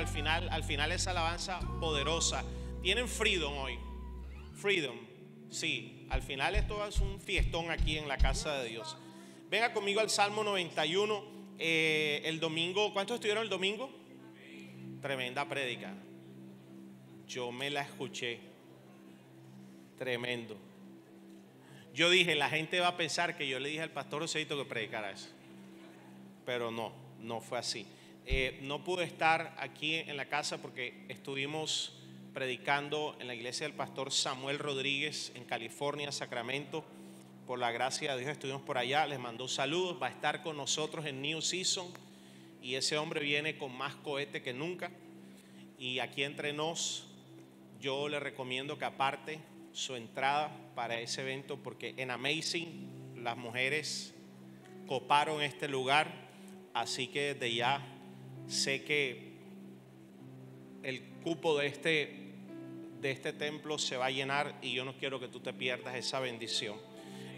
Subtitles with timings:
[0.00, 2.42] al final, al final esa alabanza poderosa.
[2.82, 3.78] Tienen freedom hoy.
[4.54, 4.96] Freedom.
[5.50, 8.96] Sí, al final esto es un fiestón aquí en la casa de Dios.
[9.50, 11.22] Venga conmigo al Salmo 91.
[11.58, 13.90] Eh, el domingo, ¿cuántos estuvieron el domingo?
[15.02, 15.94] Tremenda prédica.
[17.28, 18.40] Yo me la escuché.
[19.98, 20.56] Tremendo.
[21.92, 24.64] Yo dije, la gente va a pensar que yo le dije al pastor Oseito que
[24.64, 25.28] predicara eso.
[26.46, 27.86] Pero no, no fue así.
[28.26, 31.94] Eh, no pude estar aquí en la casa porque estuvimos
[32.32, 36.84] predicando en la iglesia del pastor Samuel Rodríguez en California, Sacramento.
[37.46, 40.56] Por la gracia de Dios estuvimos por allá, les mandó saludos, va a estar con
[40.56, 41.88] nosotros en New Season
[42.62, 44.90] y ese hombre viene con más cohete que nunca.
[45.78, 47.08] Y aquí entre nos,
[47.80, 49.40] yo le recomiendo que aparte
[49.72, 54.14] su entrada para ese evento porque en Amazing las mujeres
[54.86, 56.12] coparon este lugar,
[56.74, 57.84] así que desde ya
[58.50, 59.30] sé que
[60.82, 62.16] el cupo de este
[63.00, 65.94] de este templo se va a llenar y yo no quiero que tú te pierdas
[65.94, 66.76] esa bendición.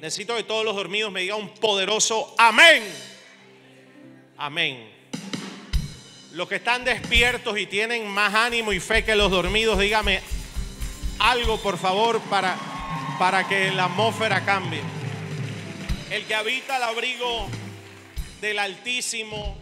[0.00, 2.82] Necesito que todos los dormidos me digan un poderoso amén.
[4.36, 4.90] Amén.
[6.32, 10.20] Los que están despiertos y tienen más ánimo y fe que los dormidos, dígame
[11.20, 12.56] algo por favor para,
[13.20, 14.80] para que la atmósfera cambie.
[16.10, 17.46] El que habita el abrigo
[18.40, 19.61] del Altísimo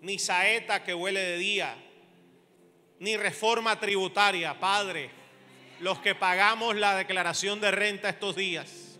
[0.00, 1.76] ni saeta que huele de día
[3.00, 5.10] ni reforma tributaria, Padre,
[5.80, 8.98] los que pagamos la declaración de renta estos días,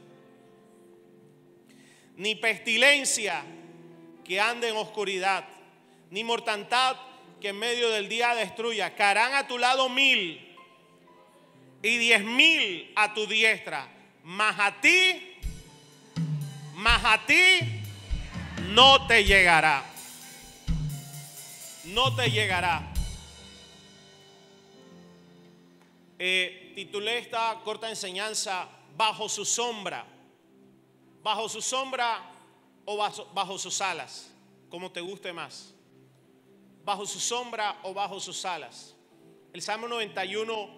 [2.17, 3.45] ni pestilencia
[4.25, 5.45] que ande en oscuridad,
[6.11, 6.97] ni mortandad
[7.41, 8.95] que en medio del día destruya.
[8.95, 10.56] Caerán a tu lado mil
[11.83, 13.89] y diez mil a tu diestra,
[14.25, 15.37] mas a ti,
[16.75, 17.83] mas a ti
[18.71, 19.84] no te llegará.
[21.88, 22.93] No te llegará.
[26.19, 30.04] Eh, titulé esta corta enseñanza Bajo su sombra.
[31.22, 32.31] Bajo su sombra
[32.84, 34.34] o bajo, bajo sus alas,
[34.69, 35.72] como te guste más.
[36.84, 38.97] Bajo su sombra o bajo sus alas.
[39.53, 40.69] El Salmo 91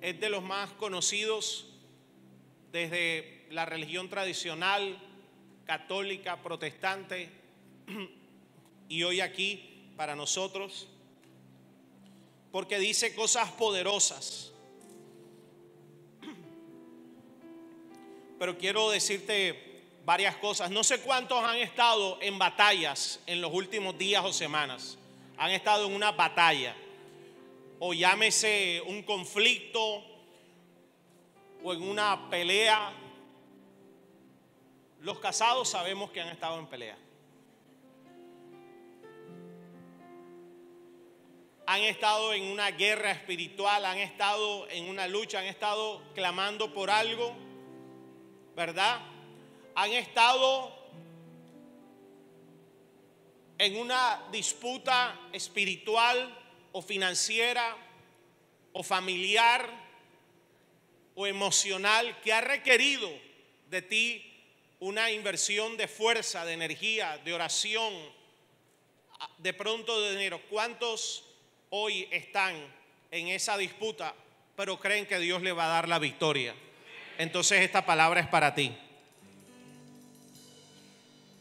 [0.00, 1.66] es de los más conocidos
[2.72, 4.96] desde la religión tradicional,
[5.66, 7.30] católica, protestante,
[8.88, 10.88] y hoy aquí para nosotros,
[12.52, 14.52] porque dice cosas poderosas.
[18.38, 20.70] pero quiero decirte varias cosas.
[20.70, 24.98] No sé cuántos han estado en batallas en los últimos días o semanas.
[25.38, 26.74] Han estado en una batalla.
[27.78, 30.02] O llámese un conflicto
[31.62, 32.92] o en una pelea.
[35.00, 36.96] Los casados sabemos que han estado en pelea.
[41.66, 46.90] Han estado en una guerra espiritual, han estado en una lucha, han estado clamando por
[46.90, 47.34] algo
[48.56, 49.02] ¿verdad?
[49.74, 50.74] Han estado
[53.58, 56.34] en una disputa espiritual
[56.72, 57.76] o financiera
[58.72, 59.70] o familiar
[61.14, 63.10] o emocional que ha requerido
[63.68, 64.22] de ti
[64.80, 67.92] una inversión de fuerza, de energía, de oración,
[69.36, 70.40] de pronto de dinero.
[70.48, 71.25] ¿Cuántos
[71.70, 72.54] hoy están
[73.10, 74.14] en esa disputa
[74.56, 76.54] pero creen que Dios le va a dar la victoria?
[77.18, 78.76] entonces esta palabra es para ti.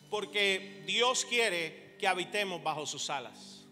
[0.10, 3.64] Porque Dios quiere que habitemos bajo sus alas.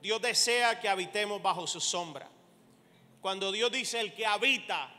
[0.00, 2.28] Dios desea que habitemos bajo su sombra.
[3.20, 4.90] Cuando Dios dice el que habita,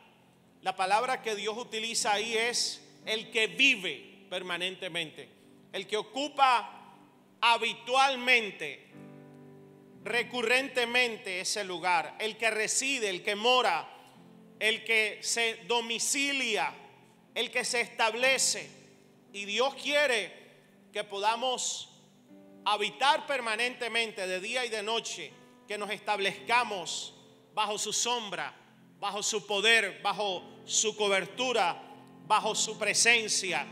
[0.62, 5.30] la palabra que Dios utiliza ahí es el que vive permanentemente,
[5.72, 6.94] el que ocupa
[7.42, 8.89] habitualmente,
[10.04, 13.96] recurrentemente ese lugar, el que reside, el que mora
[14.60, 16.74] el que se domicilia,
[17.34, 18.70] el que se establece.
[19.32, 20.38] Y Dios quiere
[20.92, 21.90] que podamos
[22.66, 25.32] habitar permanentemente de día y de noche,
[25.68, 27.14] que nos establezcamos
[27.54, 28.54] bajo su sombra,
[29.00, 31.82] bajo su poder, bajo su cobertura,
[32.28, 33.66] bajo su presencia.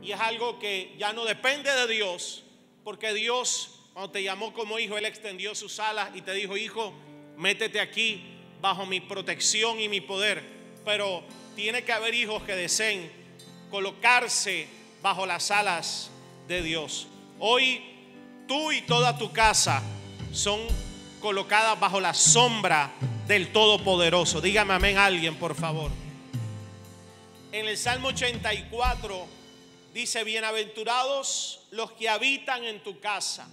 [0.00, 2.44] Y es algo que ya no depende de Dios,
[2.82, 6.94] porque Dios cuando te llamó como hijo, Él extendió sus alas y te dijo, hijo,
[7.36, 8.22] métete aquí
[8.60, 10.42] bajo mi protección y mi poder.
[10.84, 11.22] Pero
[11.54, 13.12] tiene que haber hijos que deseen
[13.70, 14.66] colocarse
[15.02, 16.10] bajo las alas
[16.48, 17.06] de Dios.
[17.38, 17.82] Hoy
[18.48, 19.82] tú y toda tu casa
[20.32, 20.60] son
[21.20, 22.92] colocadas bajo la sombra
[23.26, 24.40] del Todopoderoso.
[24.40, 25.90] Dígame amén alguien, por favor.
[27.52, 29.26] En el Salmo 84
[29.92, 33.46] dice, bienaventurados los que habitan en tu casa.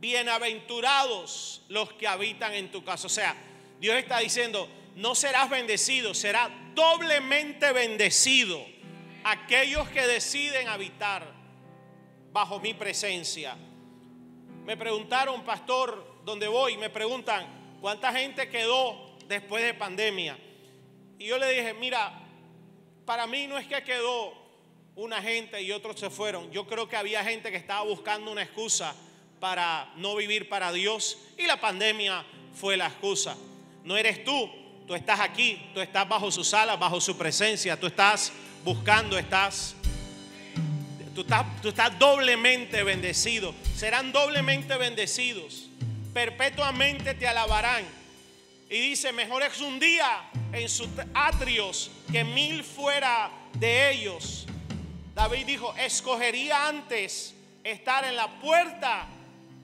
[0.00, 3.06] Bienaventurados los que habitan en tu casa.
[3.06, 3.36] O sea,
[3.78, 4.66] Dios está diciendo,
[4.96, 8.64] no serás bendecido, será doblemente bendecido
[9.24, 11.30] aquellos que deciden habitar
[12.32, 13.58] bajo mi presencia.
[14.64, 16.78] Me preguntaron, pastor, ¿dónde voy?
[16.78, 20.38] Me preguntan, ¿cuánta gente quedó después de pandemia?
[21.18, 22.26] Y yo le dije, mira,
[23.04, 24.32] para mí no es que quedó
[24.96, 26.50] una gente y otros se fueron.
[26.52, 28.94] Yo creo que había gente que estaba buscando una excusa
[29.40, 33.36] para no vivir para Dios y la pandemia fue la excusa.
[33.82, 34.50] No eres tú,
[34.86, 38.32] tú estás aquí, tú estás bajo su sala, bajo su presencia, tú estás
[38.62, 39.74] buscando, estás
[41.14, 43.54] tú estás, tú estás doblemente bendecido.
[43.74, 45.68] Serán doblemente bendecidos.
[46.12, 47.84] Perpetuamente te alabarán
[48.68, 54.46] y dice, mejor es un día en sus atrios que mil fuera de ellos.
[55.14, 57.34] David dijo, escogería antes
[57.64, 59.06] estar en la puerta,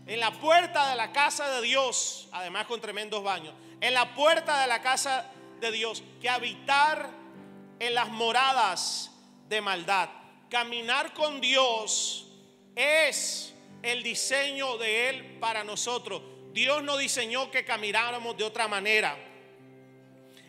[0.07, 4.61] en la puerta de la casa de Dios, además con tremendos baños, en la puerta
[4.61, 5.31] de la casa
[5.61, 7.11] de Dios, que habitar
[7.79, 9.11] en las moradas
[9.49, 10.09] de maldad.
[10.49, 12.27] Caminar con Dios
[12.75, 16.23] es el diseño de Él para nosotros.
[16.53, 19.17] Dios no diseñó que camináramos de otra manera.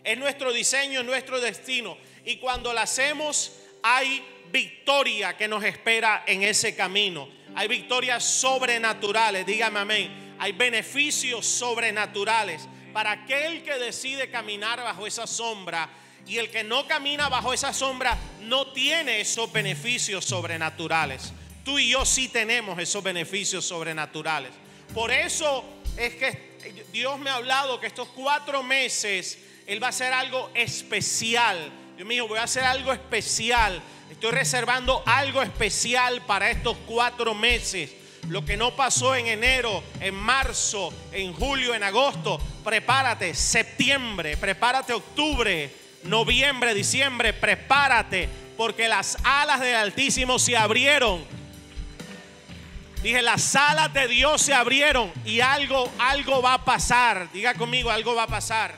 [0.04, 1.98] Es nuestro diseño, es nuestro destino.
[2.24, 7.27] Y cuando lo hacemos, hay victoria que nos espera en ese camino.
[7.57, 10.36] Hay victorias sobrenaturales, dígame amén.
[10.38, 15.89] Hay beneficios sobrenaturales para aquel que decide caminar bajo esa sombra.
[16.27, 21.33] Y el que no camina bajo esa sombra no tiene esos beneficios sobrenaturales.
[21.65, 24.51] Tú y yo sí tenemos esos beneficios sobrenaturales.
[24.94, 25.65] Por eso
[25.98, 30.51] es que Dios me ha hablado que estos cuatro meses Él va a hacer algo
[30.54, 31.71] especial.
[31.95, 33.81] Dios mío, voy a hacer algo especial.
[34.09, 37.92] Estoy reservando algo especial para estos cuatro meses.
[38.30, 43.33] Lo que no pasó en enero, en marzo, en julio, en agosto, prepárate.
[43.33, 45.74] Septiembre, prepárate octubre,
[46.04, 48.27] noviembre, diciembre, prepárate.
[48.57, 51.38] Porque las alas del Altísimo se abrieron
[53.01, 57.31] Dije, las alas de Dios se abrieron y algo, algo va a pasar.
[57.31, 58.75] Diga conmigo, algo va a pasar.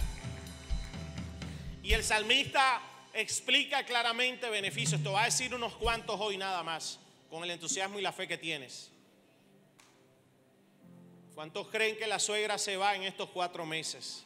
[1.82, 2.82] Y el salmista
[3.20, 5.02] explica claramente beneficios.
[5.02, 7.00] Te va a decir unos cuantos hoy nada más,
[7.30, 8.92] con el entusiasmo y la fe que tienes.
[11.36, 14.24] ¿Cuántos creen que la suegra se va en estos cuatro meses?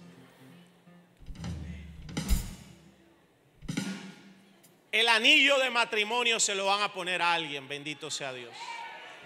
[4.91, 8.55] El anillo de matrimonio se lo van a poner a alguien, bendito sea Dios.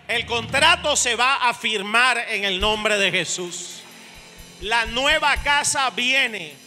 [0.07, 3.81] El contrato se va a firmar en el nombre de Jesús.
[4.61, 6.66] La nueva casa viene.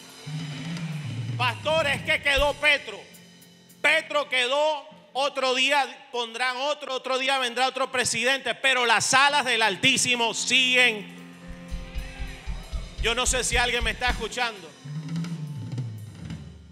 [1.40, 3.00] Pastores, que quedó Petro?
[3.81, 9.62] Petro quedó, otro día pondrán otro, otro día vendrá otro presidente, pero las alas del
[9.62, 11.16] Altísimo siguen.
[13.00, 14.70] Yo no sé si alguien me está escuchando.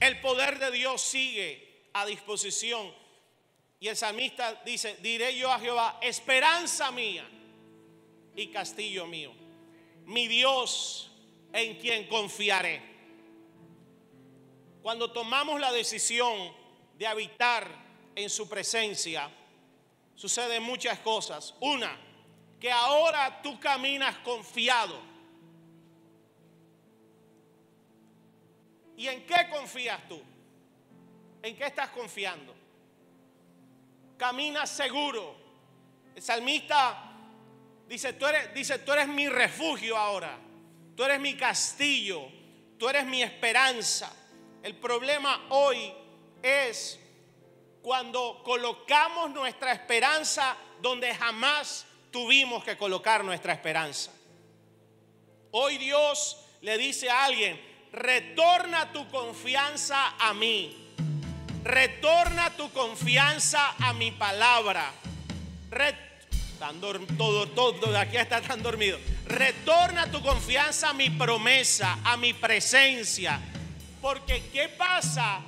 [0.01, 2.93] El poder de Dios sigue a disposición
[3.81, 7.27] y el salmista dice, diré yo a Jehová, esperanza mía
[8.37, 9.33] y castillo mío,
[10.05, 11.11] mi Dios
[11.55, 12.98] en quien confiaré.
[14.89, 16.51] Cuando tomamos la decisión
[16.97, 17.69] de habitar
[18.15, 19.31] en su presencia,
[20.15, 21.55] suceden muchas cosas.
[21.61, 21.95] Una,
[22.59, 24.99] que ahora tú caminas confiado.
[28.97, 30.23] ¿Y en qué confías tú?
[31.43, 32.55] ¿En qué estás confiando?
[34.17, 35.37] camina seguro.
[36.17, 37.13] El salmista
[37.87, 40.39] dice tú, eres, dice, tú eres mi refugio ahora,
[40.97, 42.23] tú eres mi castillo,
[42.79, 44.15] tú eres mi esperanza.
[44.63, 45.93] El problema hoy
[46.43, 46.99] es
[47.83, 54.13] cuando colocamos nuestra esperanza donde jamás tuvimos que colocar nuestra esperanza.
[55.53, 57.61] Hoy Dios le dice a alguien,
[57.93, 60.85] retorna tu confianza a mí.
[61.63, 64.93] Retorna tu confianza a mi palabra.
[67.17, 68.99] todo, todo de aquí está tan dormido.
[69.27, 73.41] Retorna tu confianza a mi promesa, a mi presencia.
[74.01, 75.41] Porque ¿qué pasa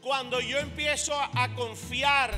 [0.00, 2.36] cuando yo empiezo a, confiar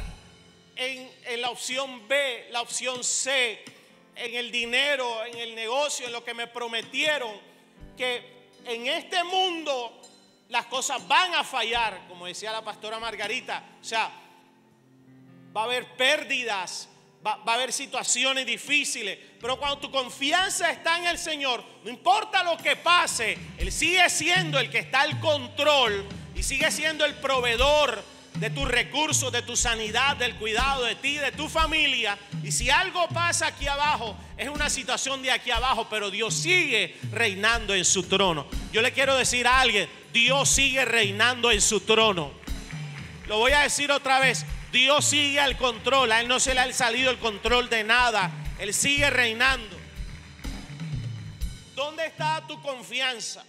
[0.77, 3.65] en, la opción B, la opción C?
[4.17, 7.33] en el dinero, en el negocio, en lo que me prometieron,
[7.97, 10.01] que en este mundo
[10.49, 13.63] las cosas van a fallar, como decía la pastora Margarita.
[13.81, 14.11] O sea,
[15.57, 16.89] va a haber pérdidas,
[17.25, 22.43] va, a haber situaciones difíciles, pero cuando tu confianza está en el Señor, no importa
[22.43, 26.05] lo que pase, Él sigue siendo el que está al control
[26.35, 28.03] y sigue siendo el proveedor
[28.35, 32.19] de tus recursos, de tu sanidad, del cuidado de ti, de tu familia.
[32.43, 36.97] Y si algo pasa aquí abajo, es una situación de aquí abajo, pero Dios sigue
[37.13, 38.47] reinando en su trono.
[38.73, 42.33] Yo le quiero decir a alguien, Dios sigue reinando en su trono.
[43.29, 46.59] Lo voy a decir otra vez, Dios sigue al control, a Él no se le
[46.59, 48.29] ha salido el control de nada,
[48.59, 49.77] Él sigue reinando.
[51.77, 53.45] ¿Dónde está tu confianza?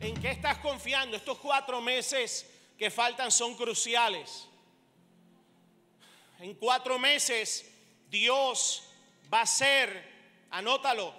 [0.00, 1.18] ¿En qué estás confiando?
[1.18, 4.48] Estos cuatro meses que faltan son cruciales.
[6.40, 7.70] En cuatro meses
[8.08, 8.84] Dios
[9.32, 10.02] va a ser,
[10.50, 11.12] anótalo,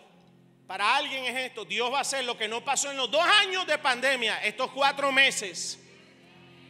[0.65, 3.23] para alguien es esto, Dios va a hacer lo que no pasó en los dos
[3.23, 5.77] años de pandemia, estos cuatro meses.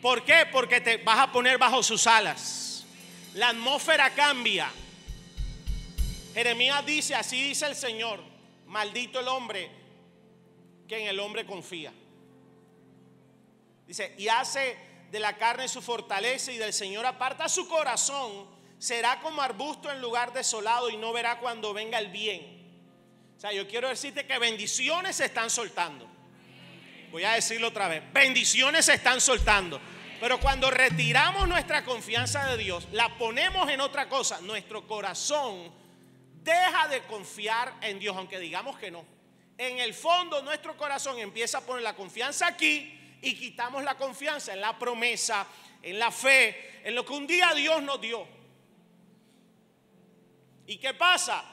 [0.02, 0.48] ¿Por qué?
[0.52, 2.86] Porque te vas a poner bajo sus alas.
[3.34, 4.72] La atmósfera cambia.
[6.34, 8.22] Jeremías dice, así dice el Señor,
[8.68, 9.70] maldito el hombre
[10.88, 11.92] que en el hombre confía.
[13.86, 14.78] Dice, y hace
[15.12, 20.00] de la carne su fortaleza y del Señor aparta su corazón, será como arbusto en
[20.00, 22.60] lugar desolado y no verá cuando venga el bien.
[23.36, 26.19] O sea, yo quiero decirte que bendiciones se están soltando.
[27.12, 29.80] Voy a decirlo otra vez, bendiciones se están soltando.
[30.20, 35.72] Pero cuando retiramos nuestra confianza de Dios, la ponemos en otra cosa, nuestro corazón
[36.44, 39.06] deja de confiar en Dios, aunque digamos que no.
[39.58, 44.54] En el fondo nuestro corazón empieza a poner la confianza aquí y quitamos la confianza
[44.54, 45.46] en la promesa,
[45.82, 48.26] en la fe, en lo que un día Dios nos dio.
[50.66, 51.44] ¿Y qué pasa?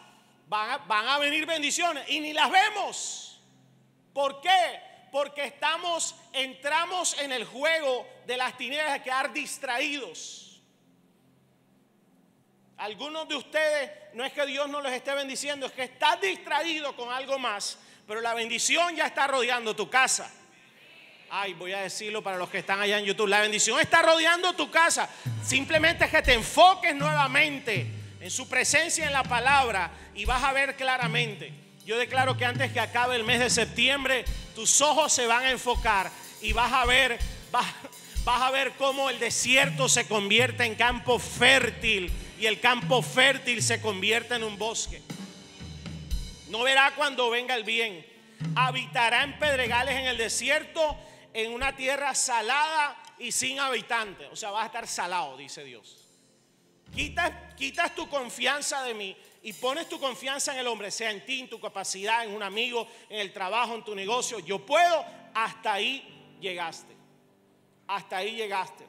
[0.49, 3.41] Van a, venir bendiciones y ni las vemos.
[4.13, 4.86] ¿Por qué?
[5.11, 10.61] Porque estamos, entramos en el juego de las tinieblas de quedar distraídos.
[12.77, 16.95] Algunos de ustedes no es que Dios no los esté bendiciendo, es que estás distraído
[16.95, 20.31] con algo más, pero la bendición ya está rodeando tu casa.
[21.31, 23.29] Ay, voy a decirlo para los que están allá en YouTube.
[23.29, 25.09] La bendición está rodeando tu casa.
[25.43, 27.87] Simplemente es que te enfoques nuevamente
[28.21, 31.53] en su presencia en la palabra y vas a ver claramente.
[31.85, 34.25] Yo declaro que antes que acabe el mes de septiembre,
[34.57, 36.11] tus ojos se van a enfocar
[36.41, 37.19] y vas a ver,
[37.53, 37.67] vas,
[38.25, 42.11] a ver cómo el desierto se convierte en campo fértil
[42.41, 45.03] y el campo fértil se convierte en un bosque.
[46.49, 48.05] No verá cuando venga el bien.
[48.55, 50.97] Habitará en pedregales en el desierto
[51.35, 54.27] en una tierra salada y sin habitantes.
[54.33, 55.99] O sea, vas a estar salado, dice Dios.
[56.95, 59.17] Quitas, quitas tu confianza de mí
[59.47, 62.43] y pones tu confianza en el hombre, sea en ti, en tu capacidad, en un
[62.43, 64.41] amigo, en el trabajo, en tu negocio.
[64.41, 66.93] Yo puedo, hasta ahí llegaste.
[67.87, 68.85] Hasta ahí llegaste.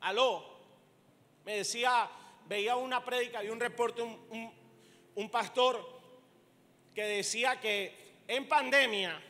[0.00, 0.42] Aló,
[1.44, 2.08] me decía,
[2.46, 4.50] veía una prédica y un reporte, un,
[5.14, 5.86] un pastor
[6.94, 9.22] que decía que en pandemia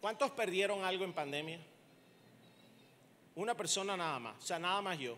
[0.00, 1.58] ¿Cuántos perdieron algo en pandemia?
[3.36, 5.16] Una persona nada más, o sea, nada más yo.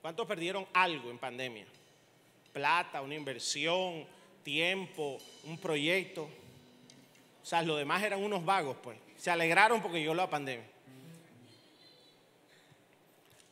[0.00, 1.66] ¿Cuántos perdieron algo en pandemia?
[2.58, 4.04] Plata, una inversión,
[4.42, 6.28] tiempo, un proyecto.
[7.40, 8.98] O sea, los demás eran unos vagos, pues.
[9.16, 10.66] Se alegraron porque llegó la pandemia.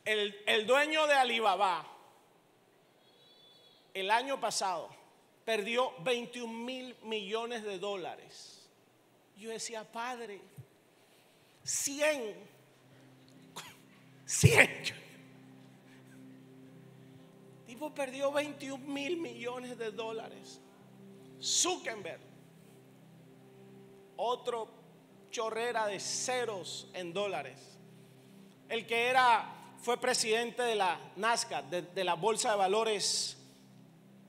[0.03, 1.87] El, el dueño de Alibaba,
[3.93, 4.89] el año pasado,
[5.45, 8.57] perdió 21 mil millones de dólares
[9.37, 10.41] yo decía, Padre,
[11.63, 12.35] 100,
[14.25, 14.97] 100.
[17.95, 20.59] Perdió 21 mil millones de dólares.
[21.41, 22.19] Zuckerberg,
[24.15, 24.67] otro
[25.29, 27.77] chorrera de ceros en dólares.
[28.69, 33.37] El que era, fue presidente de la NASCAR, de, la Bolsa de Valores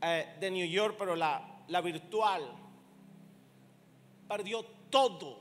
[0.02, 2.43] eh, de New York, pero la, la virtual,
[4.28, 5.38] perdió todo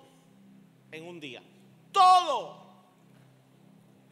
[0.92, 1.44] en un día.
[1.92, 2.66] Todo.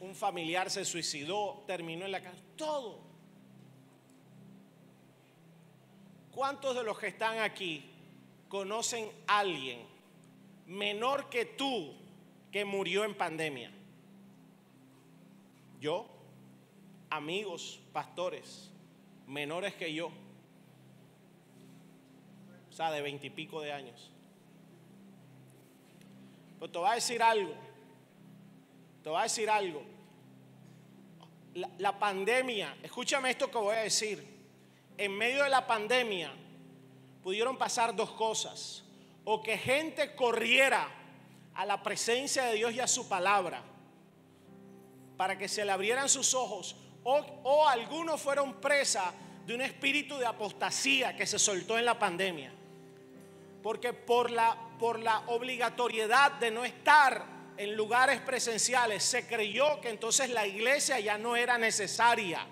[0.02, 2.42] Un familiar se suicidó, terminó en la casa.
[2.56, 3.05] Todo.
[6.36, 7.82] ¿Cuántos de los que están aquí
[8.50, 9.80] conocen a alguien
[10.68, 11.94] menor que tú
[12.52, 13.72] que murió en pandemia?
[15.80, 16.08] Yo,
[17.10, 18.70] amigos, pastores,
[19.26, 20.08] menores que yo,
[22.70, 24.12] o sea, de veintipico de años.
[26.60, 27.54] Pero te voy a decir algo.
[29.02, 29.84] Te voy a decir algo.
[31.78, 34.35] La, pandemia, escúchame esto que voy a decir.
[34.98, 36.32] En medio de la pandemia
[37.24, 38.84] pudieron pasar dos cosas.
[39.24, 40.88] O que gente corriera
[41.56, 43.64] a la presencia de Dios y a su palabra
[45.18, 46.76] para que se le abrieran sus ojos.
[47.04, 49.14] O, algunos fueron presa
[49.46, 52.52] de un espíritu de apostasía que se soltó en la pandemia.
[53.64, 57.26] Porque por la, por la obligatoriedad de no estar
[57.58, 62.46] en lugares presenciales se creyó que entonces la iglesia ya no era necesaria.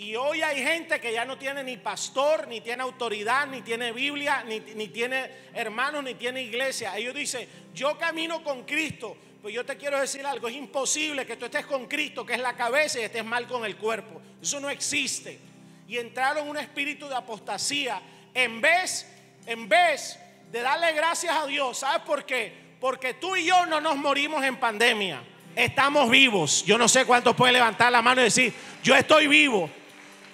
[0.00, 3.92] Y hoy hay gente que ya no tiene ni pastor, ni tiene autoridad, ni tiene
[3.92, 6.96] Biblia, ni, tiene hermanos, ni tiene iglesia.
[6.96, 9.14] Ellos dicen, yo camino con Cristo.
[9.42, 12.40] Pues yo te quiero decir algo, es imposible que tú estés con Cristo, que es
[12.40, 14.22] la cabeza, y estés mal con el cuerpo.
[14.40, 15.38] Eso no existe.
[15.86, 18.00] Y entraron un espíritu de apostasía
[18.32, 19.06] en vez,
[19.44, 20.18] en vez
[20.50, 21.76] de darle gracias a Dios.
[21.76, 22.54] ¿Sabes por qué?
[22.80, 25.22] Porque tú y yo no nos morimos en pandemia.
[25.54, 26.64] Estamos vivos.
[26.64, 29.68] Yo no sé cuántos pueden levantar la mano y decir, yo estoy vivo.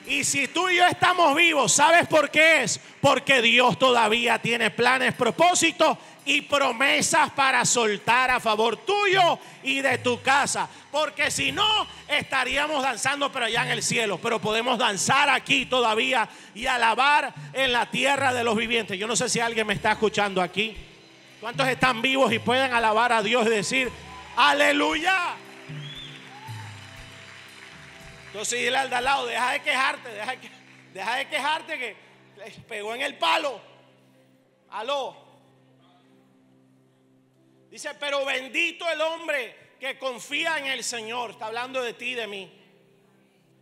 [0.06, 2.80] Y si tú y yo estamos vivos, ¿sabes por qué es?
[3.00, 9.98] Porque Dios todavía tiene planes, propósitos y promesas para soltar a favor tuyo y de
[9.98, 10.68] tu casa.
[10.92, 11.66] Porque si no,
[12.06, 14.18] estaríamos danzando pero allá en el cielo.
[14.22, 18.96] Pero podemos danzar aquí todavía y alabar en la tierra de los vivientes.
[18.96, 20.76] Yo no sé si alguien me está escuchando aquí.
[21.40, 23.90] ¿Cuántos están vivos y pueden alabar a Dios y decir,
[24.36, 25.34] aleluya?
[28.36, 30.10] Entonces dile al de lado, deja de quejarte,
[30.92, 31.96] deja, de quejarte que
[32.68, 33.58] pegó en el palo.
[34.68, 35.16] Aló.
[37.70, 41.30] Dice, pero bendito el hombre que confía en el Señor.
[41.30, 42.52] Está hablando de ti, de mí.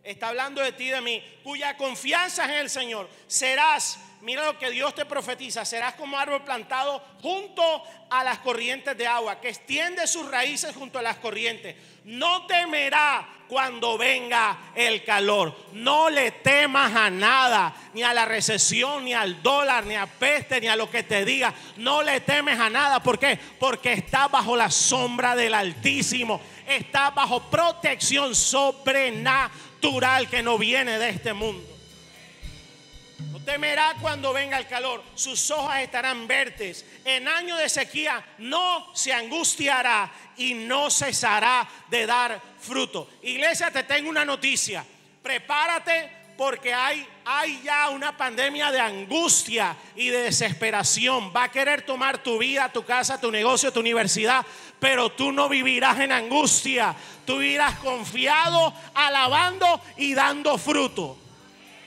[0.03, 1.23] Está hablando de ti, de mí.
[1.45, 3.09] Cuya confianza en el Señor.
[3.29, 7.63] Serás mira lo que Dios te profetiza, serás como árbol plantado junto
[8.09, 11.77] a las corrientes de agua, que extiende sus raíces junto a las corrientes.
[12.05, 15.57] No temerá cuando venga el calor.
[15.75, 20.61] No le temas a nada, ni a la recesión, ni al dólar, ni a peste,
[20.61, 21.55] ni a lo que te diga.
[21.77, 23.01] No le temes a nada.
[23.01, 23.39] ¿Por qué?
[23.61, 26.41] Porque está bajo la sombra del Altísimo.
[26.67, 31.74] Está bajo protección sobrenatural que no viene de este mundo.
[33.45, 36.85] Temerá cuando venga el calor, sus hojas estarán verdes.
[37.05, 43.09] En año de sequía no se angustiará y no cesará de dar fruto.
[43.23, 44.85] Iglesia, te tengo una noticia.
[45.23, 51.33] Prepárate porque hay, hay ya una pandemia de angustia y de desesperación.
[51.35, 54.45] Va a querer tomar tu vida, tu casa, tu negocio, tu universidad,
[54.81, 56.95] pero tú no vivirás en angustia.
[57.27, 61.19] Tú vivirás confiado, alabando y dando fruto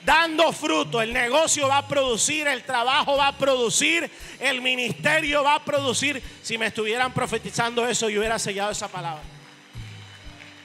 [0.04, 1.00] dando fruto.
[1.02, 6.22] El negocio va a producir, el trabajo va a producir, el ministerio va a producir.
[6.42, 9.22] Si me estuvieran profetizando eso, yo hubiera sellado esa palabra.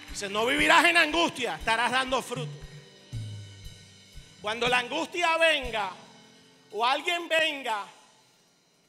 [0.09, 2.51] Dice, no vivirás en angustia, estarás dando fruto.
[4.41, 5.91] Cuando la angustia venga
[6.71, 7.85] o alguien venga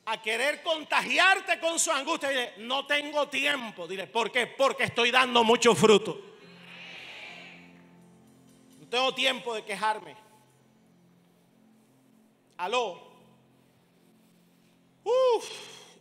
[0.06, 3.86] a querer contagiarte con su angustia, dile, no tengo tiempo.
[3.86, 4.46] Dile, ¿por qué?
[4.46, 6.20] Porque estoy dando mucho fruto.
[8.80, 10.23] No tengo tiempo de quejarme.
[12.56, 13.12] Aló.
[15.04, 15.50] Uf,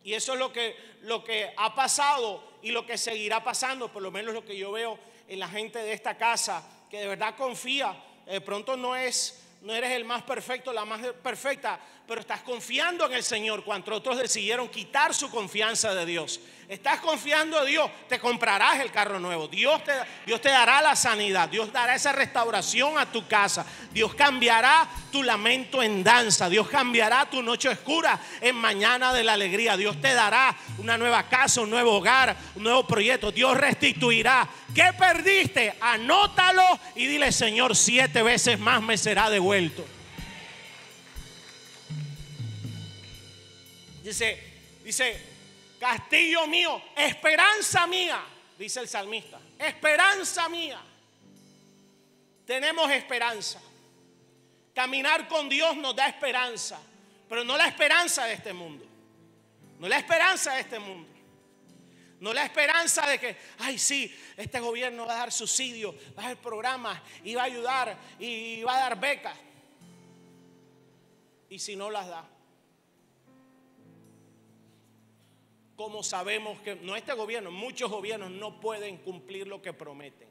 [0.04, 4.02] y eso es lo que, lo que ha pasado y lo que seguirá pasando, por
[4.02, 7.36] lo menos lo que yo veo en la gente de esta casa, que de verdad
[7.36, 7.96] confía.
[8.26, 13.06] De pronto no es no eres el más perfecto, la más perfecta, pero estás confiando
[13.06, 16.42] en el Señor cuando otros decidieron quitar su confianza de Dios.
[16.74, 19.48] Estás confiando en Dios, te comprarás el carro nuevo.
[19.48, 19.92] Dios te,
[20.26, 21.48] Dios te dará la sanidad.
[21.48, 23.64] Dios dará esa restauración a tu casa.
[23.92, 26.50] Dios cambiará tu lamento en danza.
[26.50, 29.78] Dios cambiará tu noche oscura en mañana de la alegría.
[29.78, 33.32] Dios te dará una nueva casa, un nuevo hogar, un nuevo proyecto.
[33.32, 34.50] Dios restituirá.
[34.74, 35.76] ¿Qué perdiste?
[35.80, 39.86] Anótalo y dile, Señor, siete veces más me será devuelto.
[44.04, 44.42] Dice,
[44.84, 45.33] dice,
[45.84, 48.24] castillo mío, esperanza mía,
[48.58, 50.82] dice el salmista, esperanza mía.
[52.46, 53.62] Tenemos esperanza.
[54.74, 56.80] Caminar con Dios nos da esperanza,
[57.28, 58.86] pero no la esperanza de este mundo.
[59.78, 61.10] No la esperanza de este mundo.
[62.22, 66.28] No la esperanza de que, ay, sí, este gobierno va a dar subsidios, va a
[66.30, 69.38] dar programas y va a ayudar y va a dar becas.
[71.50, 72.26] Y si no las da,
[75.76, 80.30] como sabemos que no este gobierno, muchos gobiernos no pueden cumplir lo que prometen.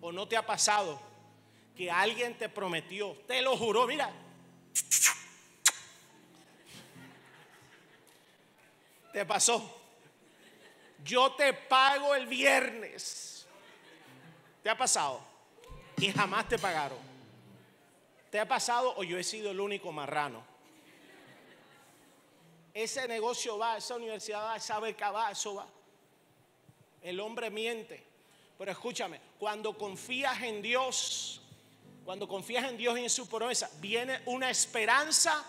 [0.00, 1.00] ¿O no te ha pasado
[1.76, 4.12] que alguien te prometió, te lo juró, mira,
[9.12, 9.78] te pasó?
[11.04, 13.46] Yo te pago el viernes.
[14.62, 15.22] ¿Te ha pasado?
[15.96, 16.98] Y jamás te pagaron.
[18.30, 20.49] ¿Te ha pasado o yo he sido el único marrano?
[22.72, 25.66] Ese negocio va, esa universidad va, esa beca va, eso va.
[27.02, 28.02] El hombre miente.
[28.58, 31.40] Pero escúchame, cuando confías en Dios,
[32.04, 35.44] cuando confías en Dios y en su promesa, viene una esperanza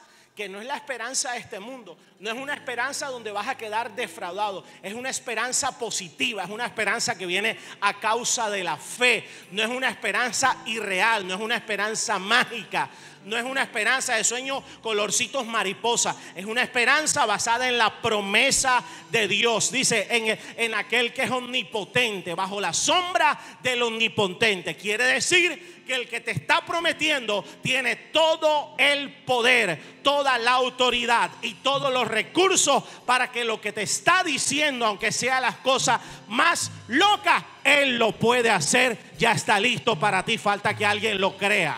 [0.49, 3.95] no es la esperanza de este mundo, no es una esperanza donde vas a quedar
[3.95, 9.27] defraudado, es una esperanza positiva, es una esperanza que viene a causa de la fe,
[9.51, 12.89] no es una esperanza irreal, no es una esperanza mágica,
[13.25, 18.83] no es una esperanza de sueño colorcitos mariposa, es una esperanza basada en la promesa
[19.11, 19.71] de Dios.
[19.71, 24.75] Dice, en, en, aquel que es omnipotente, bajo la sombra del omnipotente.
[24.75, 31.29] Quiere decir que el que te está prometiendo tiene todo el poder, toda la autoridad
[31.41, 35.99] y todos los recursos para que lo que te está diciendo, aunque sea las cosas
[36.29, 38.97] más locas, Él lo puede hacer.
[39.17, 41.77] Ya está listo para ti, falta que alguien lo crea.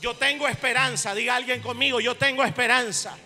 [0.00, 3.18] Yo tengo esperanza, diga alguien conmigo, yo tengo esperanza.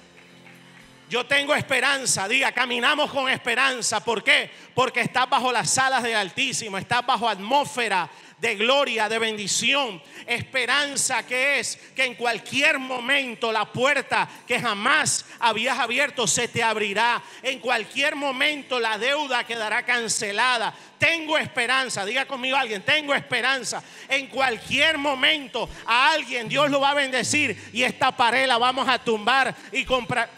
[1.09, 4.00] Yo tengo esperanza, diga, caminamos con esperanza.
[4.00, 4.50] ¿Por qué?
[4.74, 10.03] Porque estás bajo las alas del Altísimo, estás bajo atmósfera de gloria, de bendición.
[10.27, 16.62] Esperanza que es que en cualquier momento la puerta que jamás habías abierto se te
[16.62, 17.22] abrirá.
[17.42, 20.75] En cualquier momento la deuda quedará cancelada.
[20.99, 23.83] Tengo esperanza, diga conmigo alguien, tengo esperanza.
[24.09, 28.88] En cualquier momento a alguien Dios lo va a bendecir y esta pared la vamos
[28.88, 30.29] a tumbar y comprar.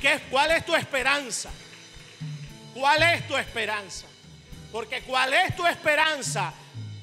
[0.00, 1.50] ¿Qué, ¿Cuál es tu esperanza?
[2.74, 4.06] ¿Cuál es tu esperanza?
[4.76, 6.52] Porque cuál es tu esperanza,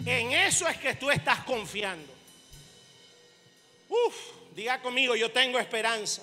[0.06, 2.14] en eso es que tú estás confiando.
[3.90, 4.16] Uf,
[4.54, 6.22] diga conmigo, yo tengo esperanza.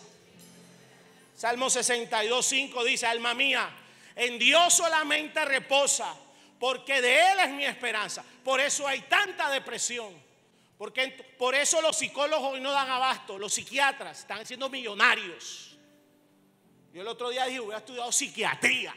[1.35, 3.69] Salmo 62, 5 dice, alma mía,
[4.15, 6.15] en Dios solamente reposa,
[6.61, 8.25] porque de Él es mi esperanza.
[8.45, 10.15] Por eso hay tanta depresión.
[10.79, 15.77] Porque por eso los psicólogos hoy no dan abasto, los psiquiatras están siendo millonarios.
[16.95, 18.95] Yo el otro día dije, hubiera estudiado psiquiatría.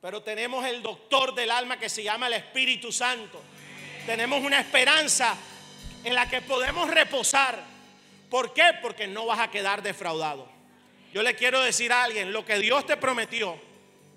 [0.00, 3.42] Pero tenemos el doctor del alma que se llama el Espíritu Santo.
[4.06, 5.36] Tenemos una esperanza
[6.02, 7.62] en la que podemos reposar.
[8.30, 8.72] ¿Por qué?
[8.80, 10.48] Porque no vas a quedar defraudado.
[11.12, 13.58] Yo le quiero decir a alguien, lo que Dios te prometió,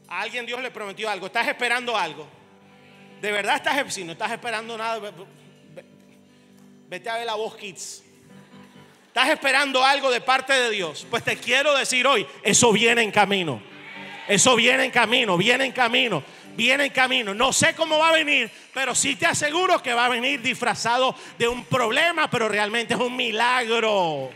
[0.07, 2.27] a alguien Dios le prometió algo, estás esperando algo.
[3.19, 5.01] De verdad estás, si no estás esperando nada,
[6.87, 8.03] vete a ver la voz Kids.
[9.07, 11.05] Estás esperando algo de parte de Dios.
[11.09, 13.72] Pues te quiero decir hoy, eso viene en camino.
[14.27, 16.23] Eso viene en camino, viene en camino,
[16.55, 17.33] viene en camino.
[17.33, 21.15] No sé cómo va a venir, pero sí te aseguro que va a venir disfrazado
[21.37, 24.31] de un problema, pero realmente es un milagro.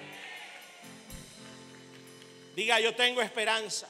[2.56, 3.88] Diga, yo tengo esperanza.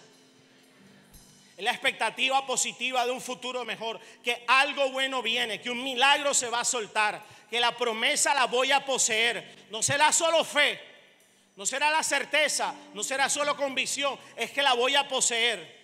[1.57, 6.35] Es la expectativa positiva de un futuro mejor, que algo bueno viene, que un milagro
[6.35, 9.55] se va a soltar, que la promesa la voy a poseer.
[9.71, 10.79] No será solo fe,
[11.55, 15.76] no será la certeza, no será solo convicción, es que la voy a poseer.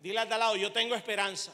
[0.00, 1.52] Dile al lado, yo tengo esperanza.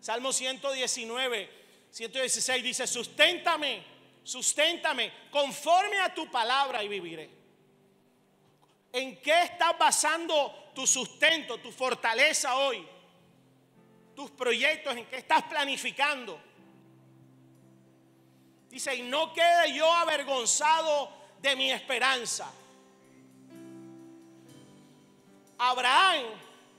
[0.00, 1.50] Salmo 119,
[1.90, 3.82] 116 dice, susténtame,
[4.22, 7.28] susténtame conforme a tu palabra y viviré.
[8.92, 12.86] ¿En qué estás basando tu sustento, tu fortaleza hoy?
[14.16, 16.40] Tus proyectos, ¿en qué estás planificando?
[18.70, 22.50] Dice, y no quede yo avergonzado de mi esperanza.
[25.58, 26.24] Abraham,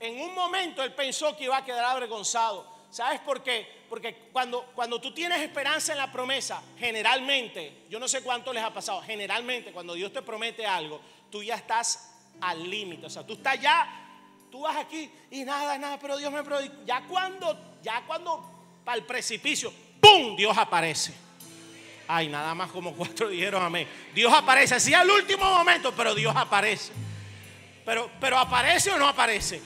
[0.00, 2.66] en un momento, él pensó que iba a quedar avergonzado.
[2.90, 3.80] ¿Sabes por qué?
[3.88, 8.62] Porque cuando, cuando tú tienes esperanza en la promesa, generalmente, yo no sé cuánto les
[8.62, 13.06] ha pasado, generalmente cuando Dios te promete algo, tú ya estás al límite.
[13.06, 13.88] O sea, tú estás ya,
[14.50, 16.72] tú vas aquí y nada, nada, pero Dios me prometió.
[16.84, 18.42] Ya cuando, ya cuando
[18.84, 20.34] para el precipicio, ¡pum!
[20.34, 21.14] Dios aparece.
[22.08, 23.86] Ay, nada más como cuatro dijeron amén.
[24.14, 26.92] Dios aparece, así al último momento, pero Dios aparece.
[27.90, 29.60] Pero, pero aparece o no aparece.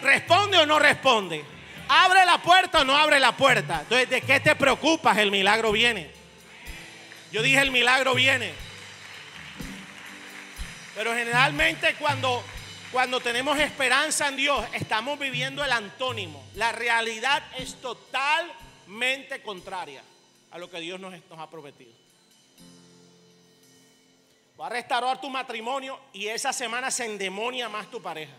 [0.00, 1.44] Responde o no responde.
[1.88, 3.80] Abre la puerta o no abre la puerta.
[3.80, 5.18] Entonces, ¿de qué te preocupas?
[5.18, 6.08] El milagro viene.
[7.32, 8.54] Yo dije el milagro viene.
[10.94, 12.44] Pero generalmente cuando,
[12.92, 16.46] cuando tenemos esperanza en Dios, estamos viviendo el antónimo.
[16.54, 20.00] La realidad es totalmente contraria
[20.52, 22.05] a lo que Dios nos, nos ha prometido.
[24.58, 28.32] Va a restaurar tu matrimonio y esa semana se endemonia más tu pareja.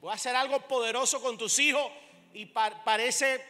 [0.00, 1.90] Voy a hacer algo poderoso con tus hijos
[2.32, 3.44] y parece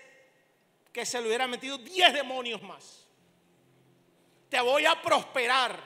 [0.92, 3.04] que se le hubiera metido 10 demonios más.
[4.48, 5.82] Te voy a prosperar.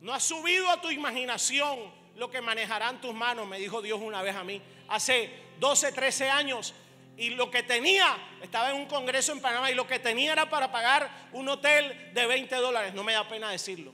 [0.00, 4.22] No ha subido a tu imaginación lo que manejarán tus manos, me dijo Dios una
[4.22, 6.74] vez a mí, hace 12, 13 años.
[7.18, 10.48] Y lo que tenía, estaba en un congreso en Panamá y lo que tenía era
[10.48, 13.92] para pagar un hotel de 20 dólares, no me da pena decirlo.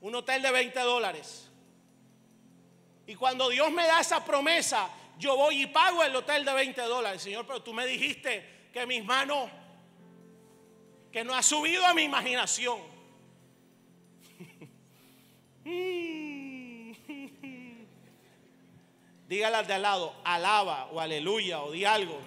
[0.00, 1.50] Un hotel de 20 dólares.
[3.08, 4.88] Y cuando Dios me da esa promesa,
[5.18, 7.22] yo voy y pago el hotel de 20 dólares.
[7.22, 9.50] Señor, pero tú me dijiste que mis manos,
[11.10, 12.78] que no ha subido a mi imaginación.
[19.28, 22.20] Dígale al de al lado, alaba o aleluya o di algo.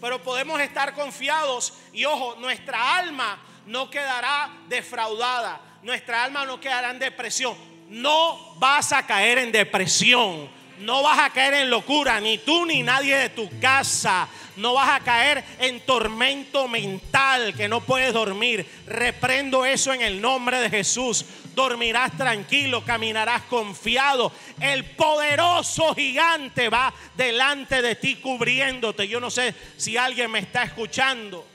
[0.00, 6.90] Pero podemos estar confiados y ojo, nuestra alma no quedará defraudada, nuestra alma no quedará
[6.90, 7.56] en depresión.
[7.88, 12.82] No vas a caer en depresión no vas a caer en locura, ni tú ni
[12.82, 14.28] nadie de tu casa.
[14.56, 18.66] No vas a caer en tormento mental que no puedes dormir.
[18.86, 21.24] Reprendo eso en el nombre de Jesús.
[21.54, 24.32] Dormirás tranquilo, caminarás confiado.
[24.60, 29.06] El poderoso gigante va delante de ti cubriéndote.
[29.06, 31.46] Yo no sé si alguien me está escuchando.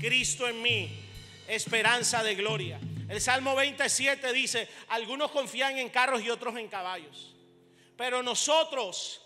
[0.00, 0.90] Cristo en mí,
[1.48, 2.78] esperanza de gloria.
[3.08, 7.35] El Salmo 27 dice, algunos confían en carros y otros en caballos.
[7.96, 9.22] Pero nosotros,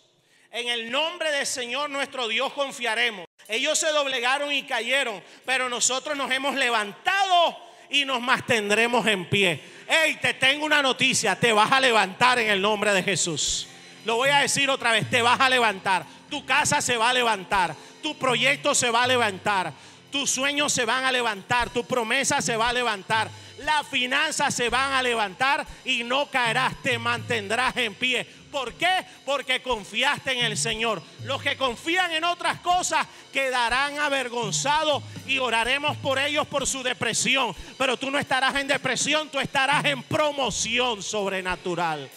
[0.53, 3.27] en el nombre del Señor nuestro Dios, confiaremos.
[3.49, 7.57] Ellos se doblegaron y cayeron, pero nosotros nos hemos levantado
[7.91, 9.61] y nos mantendremos en pie.
[9.89, 13.67] Hey, te tengo una noticia, te vas a levantar en el nombre de Jesús.
[14.05, 16.07] Lo voy a decir otra vez, te vas a levantar.
[16.31, 19.73] Tu casa se va a levantar, tu proyecto se va a levantar,
[20.13, 23.29] tus sueños se van a levantar, tu promesa se va a levantar
[23.65, 28.27] las finanzas se van a levantar y no caerás, te mantendrás en pie.
[28.51, 29.05] ¿Por qué?
[29.25, 31.03] Porque confiaste en el Señor.
[31.25, 37.55] Los que confían en otras cosas quedarán avergonzados y oraremos por ellos por su depresión.
[37.79, 42.11] Pero tú no estarás en depresión, tú estarás en promoción sobrenatural.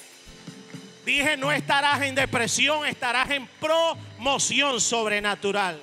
[1.06, 5.82] Dije, no estarás en depresión, estarás en promoción sobrenatural.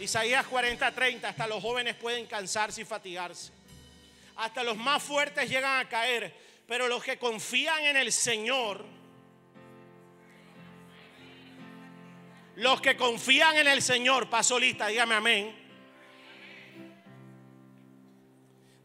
[0.00, 3.58] Isaías 40, 30, hasta los jóvenes pueden cansarse y fatigarse
[4.38, 6.32] hasta los más fuertes llegan a caer,
[6.66, 8.84] pero los que confían en el Señor,
[12.58, 15.56] los que confían en el Señor, paso lista, dígame amén,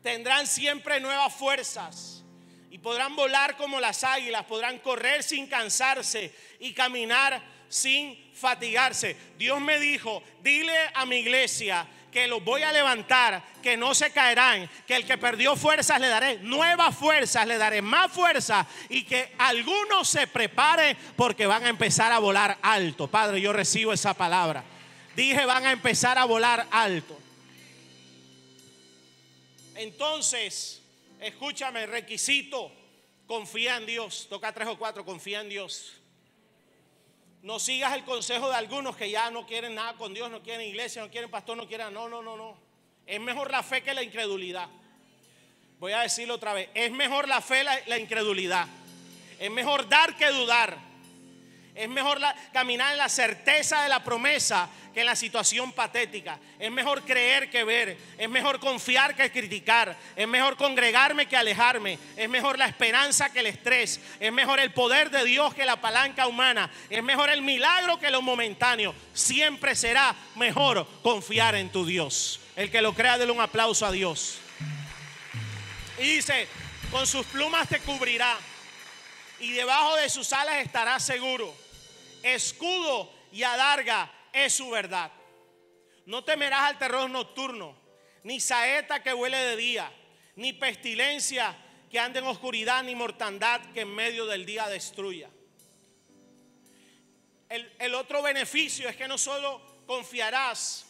[0.04, 2.24] tendrán siempre nuevas fuerzas
[2.70, 9.18] y podrán volar como las águilas, podrán correr sin cansarse y caminar sin fatigarse.
[9.40, 14.12] Dios me dijo, dile a mi iglesia que los voy a levantar, que no se
[14.12, 19.04] caerán, que el que perdió fuerzas le daré nuevas fuerzas, le daré más fuerza y
[19.04, 23.08] que algunos se preparen porque van a empezar a volar alto.
[23.08, 24.64] Padre, yo recibo esa palabra.
[25.16, 27.20] Dije, van a empezar a volar alto.
[29.76, 30.82] Entonces,
[31.20, 32.72] escúchame, requisito,
[33.26, 34.28] confía en Dios.
[34.30, 35.94] Toca tres o cuatro, confía en Dios.
[37.44, 40.66] No sigas el consejo de algunos que ya no quieren nada con Dios, no quieren
[40.66, 41.94] iglesia, no quieren pastor, no quieren.
[41.94, 42.58] No, no, no, no.
[43.06, 44.70] Es mejor la fe que la incredulidad.
[45.78, 46.70] Voy a decirlo otra vez.
[46.74, 48.66] Es mejor la fe, la, la incredulidad.
[49.40, 50.93] Es mejor dar que dudar.
[51.76, 52.20] Es mejor
[52.52, 56.38] caminar en la certeza de la promesa que en la situación patética.
[56.60, 57.98] Es mejor creer que ver.
[58.16, 59.98] Es mejor confiar que criticar.
[60.16, 61.98] Es mejor congregarme que alejarme.
[62.16, 64.00] Es mejor la esperanza que el estrés.
[64.20, 66.70] Es mejor el poder de Dios que la palanca humana.
[66.92, 68.94] Es mejor el milagro que lo momentáneo.
[69.14, 72.40] Siempre será mejor confiar en tu Dios.
[72.56, 74.38] El que lo crea, dele un aplauso a Dios.
[75.98, 76.48] Y dice,
[76.92, 78.38] con sus plumas te cubrirá
[79.40, 81.63] y debajo de sus alas estará seguro
[82.24, 85.12] escudo y adarga es su verdad.
[86.06, 87.76] No temerás al terror nocturno,
[88.24, 89.92] ni saeta que huele de día,
[90.36, 91.56] ni pestilencia
[91.92, 95.30] que ande en oscuridad, ni mortandad que en medio del día destruya.
[97.50, 100.86] El, el otro beneficio es que no solo confiarás,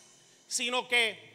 [0.48, 1.34] sino que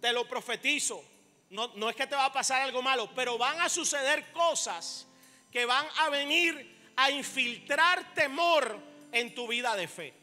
[0.00, 1.04] te lo profetizo.
[1.50, 5.06] No, no es que te va a pasar algo malo, pero van a suceder cosas
[5.50, 8.78] que van a venir a infiltrar temor
[9.12, 10.14] en tu vida de fe.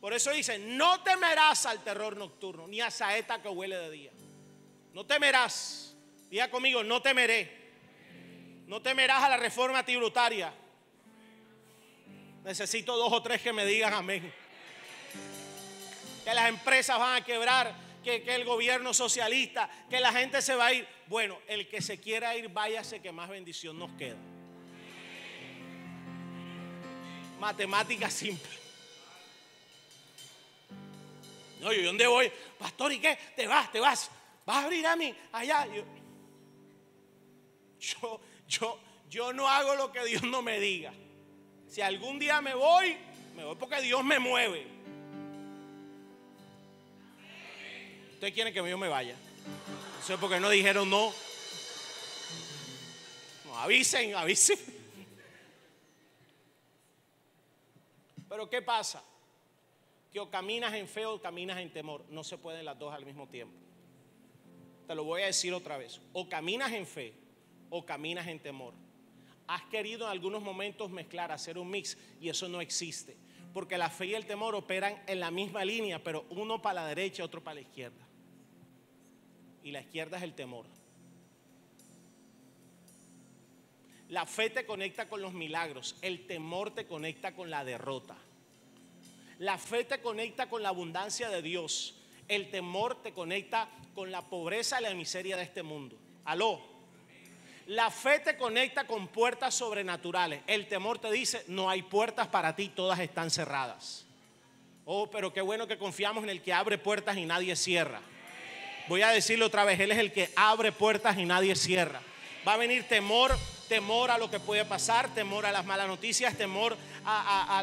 [0.00, 4.10] Por eso dice, no temerás al terror nocturno, ni a saeta que huele de día.
[4.92, 5.96] No temerás.
[6.30, 7.50] Diga conmigo, no temeré.
[8.66, 10.52] No temerás a la reforma tributaria.
[12.44, 14.32] Necesito dos o tres que me digan amén.
[16.24, 20.54] Que las empresas van a quebrar, que, que, el gobierno socialista, que la gente se
[20.54, 20.86] va a ir.
[21.06, 24.16] Bueno, el que se quiera ir, váyase que más bendición nos queda.
[27.38, 28.50] Matemática simple.
[31.60, 32.30] No, yo, ¿dónde voy?
[32.58, 33.18] Pastor, ¿y qué?
[33.34, 34.10] Te vas, te vas.
[34.44, 35.66] Vas a abrir a mí allá.
[37.80, 40.92] Yo, yo, yo no hago lo que Dios no me diga.
[41.68, 42.96] Si algún día me voy,
[43.34, 44.66] me voy porque Dios me mueve.
[48.14, 49.14] Ustedes quieren que yo me vaya.
[49.98, 51.12] No sé por qué no dijeron no.
[53.44, 54.75] No, avisen, avisen.
[58.28, 59.02] Pero ¿qué pasa?
[60.12, 62.04] Que o caminas en fe o caminas en temor.
[62.10, 63.56] No se pueden las dos al mismo tiempo.
[64.86, 66.00] Te lo voy a decir otra vez.
[66.12, 67.14] O caminas en fe
[67.70, 68.74] o caminas en temor.
[69.46, 73.16] Has querido en algunos momentos mezclar, hacer un mix y eso no existe.
[73.52, 76.86] Porque la fe y el temor operan en la misma línea, pero uno para la
[76.88, 78.06] derecha, otro para la izquierda.
[79.62, 80.66] Y la izquierda es el temor.
[84.08, 88.16] La fe te conecta con los milagros, el temor te conecta con la derrota.
[89.38, 91.96] La fe te conecta con la abundancia de Dios,
[92.28, 95.96] el temor te conecta con la pobreza y la miseria de este mundo.
[96.24, 96.76] Aló.
[97.66, 100.40] La fe te conecta con puertas sobrenaturales.
[100.46, 104.06] El temor te dice, no hay puertas para ti, todas están cerradas.
[104.84, 108.00] Oh, pero qué bueno que confiamos en el que abre puertas y nadie cierra.
[108.86, 112.00] Voy a decirlo otra vez, Él es el que abre puertas y nadie cierra.
[112.46, 113.36] Va a venir temor,
[113.68, 117.60] temor a lo que puede pasar, temor a las malas noticias, temor a,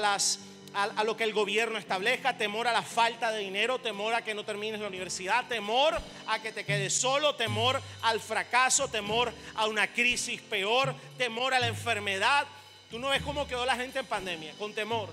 [0.00, 0.38] las,
[0.74, 4.34] a lo que el gobierno establezca, temor a la falta de dinero, temor a que
[4.34, 9.66] no termines la universidad, temor a que te quedes solo, temor al fracaso, temor a
[9.66, 12.46] una crisis peor, temor a la enfermedad.
[12.90, 15.08] Tú no ves cómo quedó la gente en pandemia, con temor.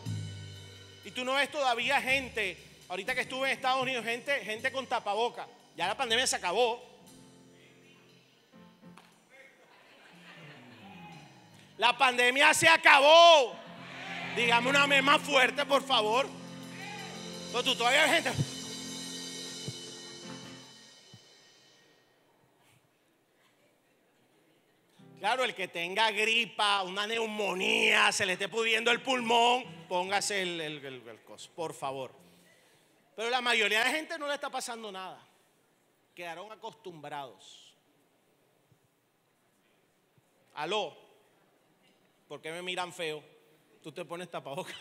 [1.05, 2.57] Y tú no ves todavía gente,
[2.89, 5.47] ahorita que estuve en Estados Unidos, gente, gente con tapaboca.
[5.77, 6.92] Ya la pandemia se acabó.
[11.77, 13.55] La pandemia se acabó.
[14.35, 16.27] Dígame una vez más fuerte, por favor.
[17.51, 18.31] Tú todavía hay gente.
[25.19, 30.59] Claro, el que tenga gripa, una neumonía, se le esté pudiendo el pulmón, póngase el,
[30.59, 31.01] el, el,
[31.55, 32.11] por favor.
[33.15, 35.25] Pero la mayoría de gente no le está pasando nada.
[36.13, 37.73] Quedaron acostumbrados.
[40.55, 41.02] Aló,
[42.33, 43.23] ¿por qué me miran feo?
[43.83, 44.75] tú te pones tapabocas.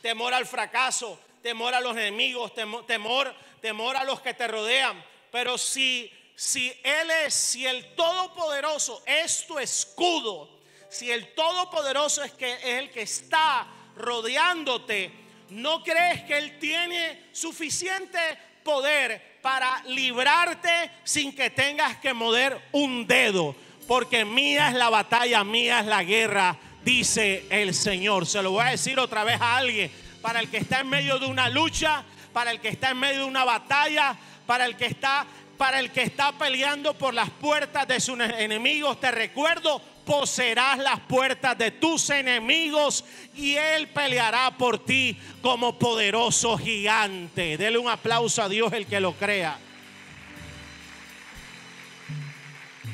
[0.00, 5.04] temor al fracaso, temor a los enemigos, temor, temor, a los que te rodean.
[5.32, 12.30] Pero si, si Él es, si el Todopoderoso es tu escudo, si el Todopoderoso es,
[12.34, 15.10] que, es el que está rodeándote,
[15.48, 18.20] ¿no crees que Él tiene suficiente
[18.62, 23.56] poder para librarte sin que tengas que mover un dedo?
[23.88, 28.26] Porque mía es la batalla, mía es la guerra, dice el Señor.
[28.26, 31.18] Se lo voy a decir otra vez a alguien, para el que está en medio
[31.18, 34.14] de una lucha, para el que está en medio de una batalla,
[34.46, 39.00] para el que está para el que está peleando por las puertas de sus enemigos,
[39.00, 46.56] te recuerdo, poseerás las puertas de tus enemigos y Él peleará por ti como poderoso
[46.58, 47.56] gigante.
[47.56, 49.58] Dele un aplauso a Dios el que lo crea.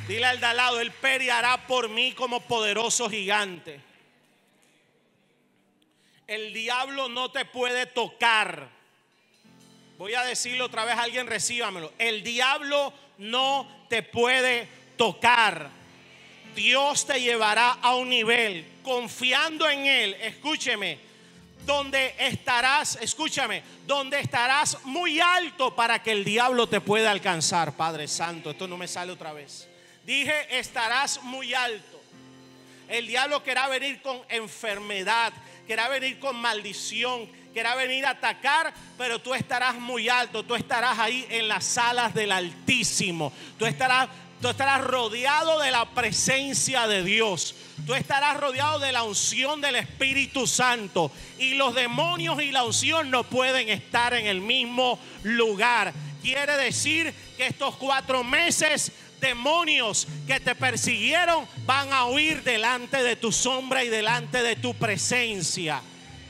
[0.07, 3.81] Dile al de al lado, Él peleará por mí como poderoso gigante.
[6.27, 8.69] El diablo no te puede tocar.
[9.97, 11.93] Voy a decirlo otra vez, alguien recíbamelo.
[11.99, 15.71] El diablo no te puede tocar.
[16.55, 20.99] Dios te llevará a un nivel, confiando en Él, escúcheme,
[21.65, 28.07] donde estarás, escúchame, donde estarás muy alto para que el diablo te pueda alcanzar, Padre
[28.07, 28.51] Santo.
[28.51, 29.69] Esto no me sale otra vez.
[30.05, 32.01] Dije, estarás muy alto.
[32.89, 35.33] El diablo querrá venir con enfermedad,
[35.67, 40.99] querrá venir con maldición, querrá venir a atacar, pero tú estarás muy alto, tú estarás
[40.99, 44.09] ahí en las salas del Altísimo, tú estarás,
[44.43, 47.55] tú estarás rodeado de la presencia de Dios,
[47.87, 53.11] tú estarás rodeado de la unción del Espíritu Santo y los demonios y la unción
[53.11, 55.95] no pueden estar en el mismo lugar.
[56.21, 63.17] Quiere decir que estos cuatro meses demonios que te persiguieron van a huir delante de
[63.17, 65.83] tu sombra y delante de tu presencia.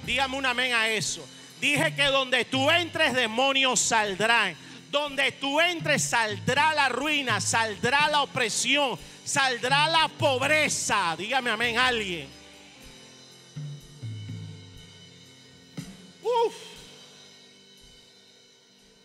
[0.05, 1.27] Dígame un amén a eso.
[1.61, 4.57] Dije que donde tú entres demonios saldrán.
[4.91, 11.17] Donde tú entres saldrá la ruina, saldrá la opresión, saldrá la pobreza.
[11.19, 12.29] Dígame amén alguien.
[16.23, 16.55] Uf.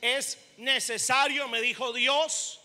[0.01, 2.58] Es necesario, me dijo Dios,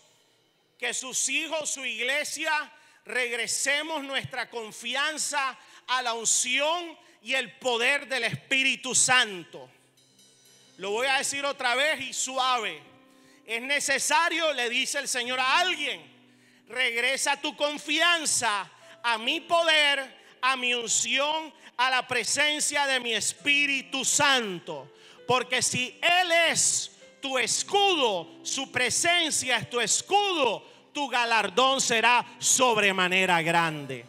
[0.77, 2.71] que sus hijos, su iglesia,
[3.05, 5.57] regresemos nuestra confianza
[5.87, 9.69] a la unción y el poder del Espíritu Santo.
[10.77, 12.81] Lo voy a decir otra vez y suave.
[13.45, 16.01] Es necesario, le dice el Señor a alguien,
[16.67, 18.69] regresa tu confianza
[19.03, 24.91] a mi poder, a mi unción, a la presencia de mi Espíritu Santo.
[25.27, 26.91] Porque si Él es
[27.25, 30.63] tu escudo, su presencia es tu escudo,
[30.93, 34.05] tu galardón será sobremanera grande.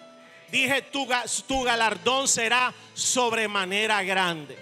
[0.51, 1.09] Dije, tu,
[1.49, 4.59] tu galardón será sobremanera grande.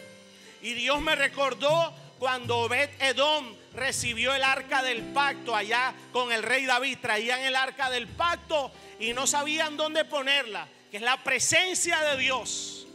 [0.62, 6.44] Y Dios me recordó cuando Obed Edom recibió el arca del pacto allá con el
[6.44, 6.98] rey David.
[7.02, 12.18] Traían el arca del pacto y no sabían dónde ponerla, que es la presencia de
[12.18, 12.86] Dios.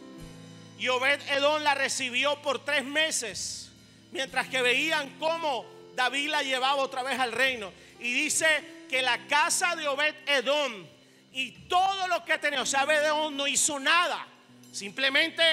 [0.77, 3.68] Y Obed Edom la recibió por tres meses,
[4.11, 7.71] mientras que veían cómo David la llevaba otra vez al reino.
[7.99, 8.47] Y dice
[8.89, 10.85] que la casa de Obed Edom
[11.33, 14.25] y todo lo que tenía, o sea, Obed Edom no hizo nada.
[14.71, 15.43] Simplemente,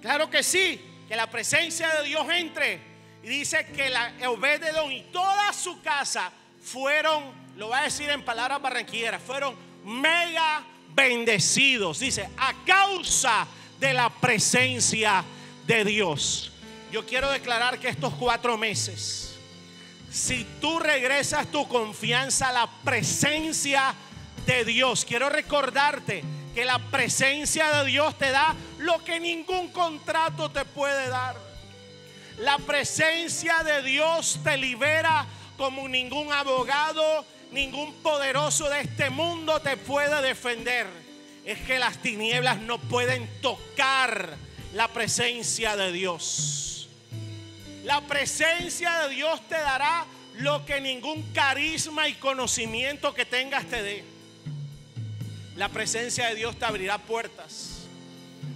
[0.00, 2.80] claro que sí, que la presencia de Dios entre.
[3.22, 6.32] Y dice que la Obed Edom y toda su casa
[6.62, 7.24] fueron,
[7.56, 11.98] lo va a decir en palabras barranquilleras, fueron mega bendecidos.
[11.98, 13.46] Dice, a causa
[13.78, 15.24] de la presencia
[15.66, 16.52] de Dios.
[16.90, 19.36] Yo quiero declarar que estos cuatro meses,
[20.10, 23.94] si tú regresas tu confianza a la presencia
[24.44, 30.50] de Dios, quiero recordarte que la presencia de Dios te da lo que ningún contrato
[30.50, 31.36] te puede dar.
[32.38, 35.26] La presencia de Dios te libera
[35.56, 40.88] como ningún abogado, ningún poderoso de este mundo te puede defender.
[41.44, 44.36] Es que las tinieblas no pueden tocar
[44.74, 46.69] la presencia de Dios.
[47.84, 50.04] La presencia de Dios te dará
[50.36, 54.04] lo que ningún carisma y conocimiento que tengas te dé.
[55.56, 57.86] La presencia de Dios te abrirá puertas.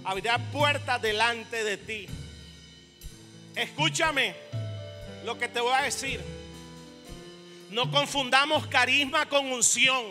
[0.03, 2.07] Abrirá puertas delante de ti.
[3.55, 4.35] Escúchame
[5.23, 6.21] lo que te voy a decir.
[7.71, 10.05] No confundamos carisma con unción.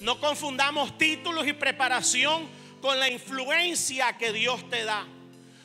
[0.00, 2.48] No confundamos títulos y preparación
[2.80, 5.06] con la influencia que Dios te da.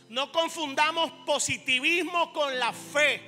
[0.10, 3.22] No confundamos positivismo con la fe.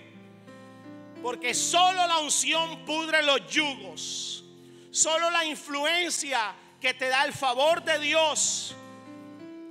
[1.21, 4.43] Porque solo la unción pudre los yugos.
[4.91, 8.75] Solo la influencia que te da el favor de Dios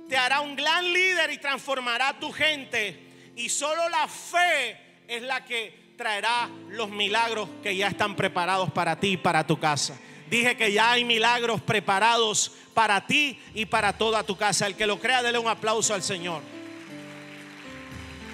[0.07, 2.97] te hará un gran líder y transformará tu gente.
[3.35, 4.77] Y solo la fe
[5.07, 9.59] es la que traerá los milagros que ya están preparados para ti y para tu
[9.59, 9.97] casa.
[10.29, 14.67] Dije que ya hay milagros preparados para ti y para toda tu casa.
[14.67, 16.41] El que lo crea, dele un aplauso al Señor.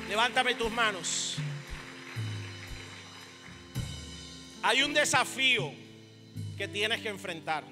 [0.09, 1.35] Levántame tus manos.
[4.61, 5.71] Hay un desafío
[6.57, 7.63] que tienes que enfrentar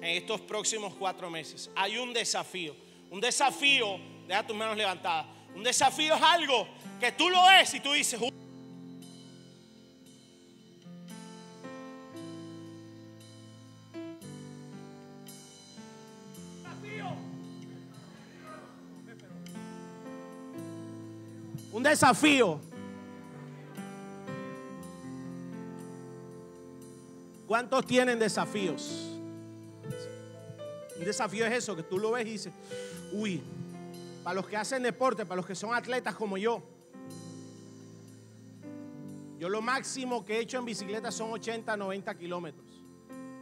[0.00, 1.70] en estos próximos cuatro meses.
[1.74, 2.74] Hay un desafío.
[3.10, 5.26] Un desafío, deja tus manos levantadas.
[5.54, 6.68] Un desafío es algo
[7.00, 8.20] que tú lo ves y tú dices,
[21.86, 22.60] desafío.
[27.46, 29.12] ¿Cuántos tienen desafíos?
[30.98, 32.52] Un desafío es eso, que tú lo ves y dices,
[33.12, 33.42] uy,
[34.24, 36.62] para los que hacen deporte, para los que son atletas como yo,
[39.38, 42.66] yo lo máximo que he hecho en bicicleta son 80, 90 kilómetros,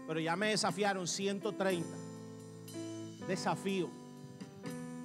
[0.07, 1.89] pero ya me desafiaron 130.
[3.29, 3.89] Desafío.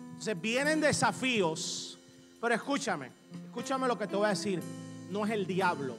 [0.09, 1.99] Entonces vienen desafíos,
[2.41, 3.11] pero escúchame,
[3.45, 4.61] escúchame lo que te voy a decir,
[5.09, 5.97] no es el diablo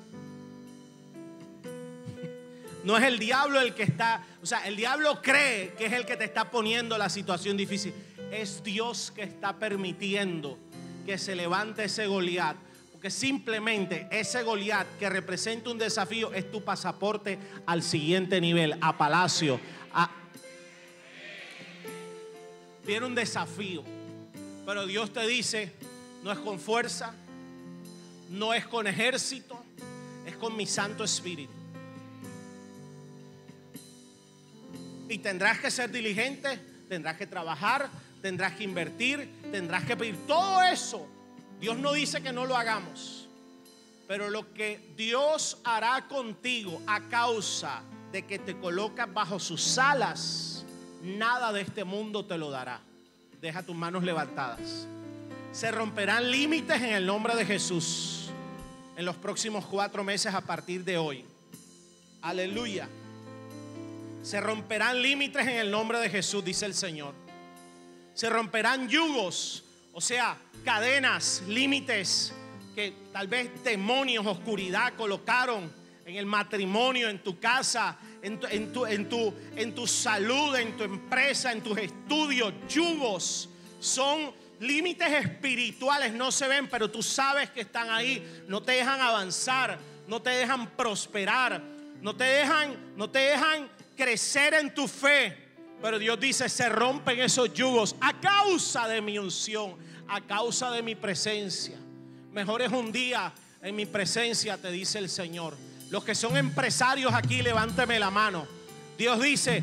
[2.85, 6.07] no es el diablo el que está, o sea, el diablo cree que es el
[6.07, 7.95] que te está poniendo la situación difícil.
[8.31, 10.59] Es Dios que está permitiendo
[11.05, 12.57] que se levante ese Goliat.
[12.93, 18.97] Porque simplemente ese Goliat que representa un desafío es tu pasaporte al siguiente nivel, a
[18.97, 19.61] palacio.
[19.93, 20.11] A...
[22.87, 23.83] Viene un desafío.
[24.67, 25.73] Pero Dios te dice,
[26.23, 27.15] no es con fuerza,
[28.31, 29.63] no es con ejército,
[30.27, 31.53] es con mi Santo Espíritu.
[35.09, 36.57] Y tendrás que ser diligente,
[36.89, 37.89] tendrás que trabajar,
[38.23, 40.17] tendrás que invertir, tendrás que pedir.
[40.27, 41.07] Todo eso,
[41.59, 43.29] Dios no dice que no lo hagamos.
[44.07, 50.65] Pero lo que Dios hará contigo a causa de que te colocas bajo sus alas,
[51.03, 52.81] nada de este mundo te lo dará.
[53.41, 54.87] Deja tus manos levantadas.
[55.53, 58.31] Se romperán límites en el nombre de Jesús
[58.97, 61.25] en los próximos cuatro meses a partir de hoy.
[62.23, 62.89] Aleluya.
[64.23, 67.15] Se romperán límites en el nombre de Jesús, dice el Señor.
[68.15, 72.33] Se romperán yugos, o sea, cadenas, límites
[72.75, 75.73] que tal vez demonios, oscuridad colocaron
[76.07, 80.55] en el matrimonio, en tu casa, en tu, en tu, en tu, en tu salud,
[80.55, 83.49] en tu empresa, en tus estudios, yugos,
[83.81, 89.01] son límites espirituales, no se ven, pero tú sabes que están ahí, no te dejan
[89.01, 91.63] avanzar, no te dejan prosperar,
[92.03, 95.49] no te dejan, no te dejan crecer en tu fe.
[95.83, 100.83] Pero Dios dice, se rompen esos yugos a causa de mi unción, a causa de
[100.83, 101.79] mi presencia.
[102.33, 103.33] Mejor es un día
[103.63, 105.57] en mi presencia, te dice el Señor.
[105.89, 108.47] Los que son empresarios aquí, levánteme la mano.
[108.99, 109.63] Dios dice,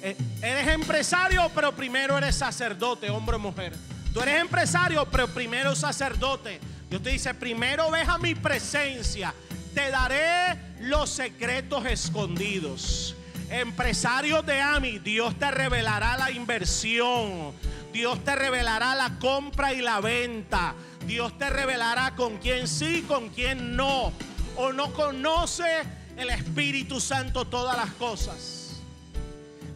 [0.00, 3.72] eh, eres empresario, pero primero eres sacerdote, hombre o mujer.
[4.12, 6.60] Tú eres empresario, pero primero sacerdote.
[6.88, 9.34] Dios te dice, primero ves a mi presencia.
[9.74, 13.14] Te daré los secretos escondidos.
[13.50, 17.52] Empresario de AMI, Dios te revelará la inversión.
[17.92, 20.74] Dios te revelará la compra y la venta.
[21.06, 24.12] Dios te revelará con quién sí, con quién no
[24.56, 25.82] o no conoce
[26.16, 28.80] el Espíritu Santo todas las cosas.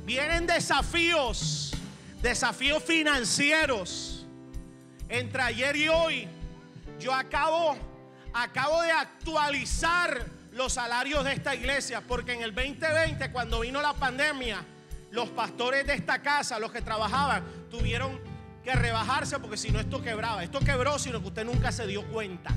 [0.04, 1.72] Vienen desafíos,
[2.20, 4.11] desafíos financieros.
[5.12, 6.26] Entre ayer y hoy,
[6.98, 7.76] yo acabo,
[8.32, 13.92] acabo de actualizar los salarios de esta iglesia, porque en el 2020, cuando vino la
[13.92, 14.64] pandemia,
[15.10, 18.18] los pastores de esta casa, los que trabajaban, tuvieron
[18.64, 20.42] que rebajarse porque si no esto quebraba.
[20.44, 22.54] Esto quebró, sino que usted nunca se dio cuenta.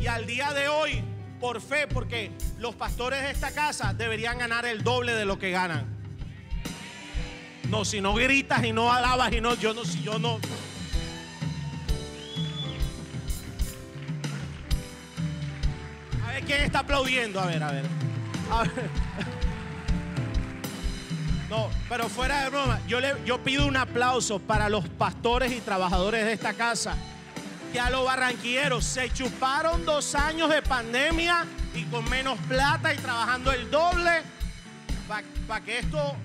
[0.00, 1.02] Y al día de hoy,
[1.40, 5.50] por fe, porque los pastores de esta casa deberían ganar el doble de lo que
[5.50, 5.93] ganan.
[7.74, 10.38] No, si no gritas y no alabas y no, yo no, si yo no.
[16.24, 17.40] A ver quién está aplaudiendo.
[17.40, 17.84] A ver, a ver.
[21.50, 25.60] No, pero fuera de broma, yo, le, yo pido un aplauso para los pastores y
[25.60, 26.96] trabajadores de esta casa
[27.72, 31.44] que a los barranquilleros se chuparon dos años de pandemia
[31.74, 34.22] y con menos plata y trabajando el doble
[35.48, 36.16] para que esto...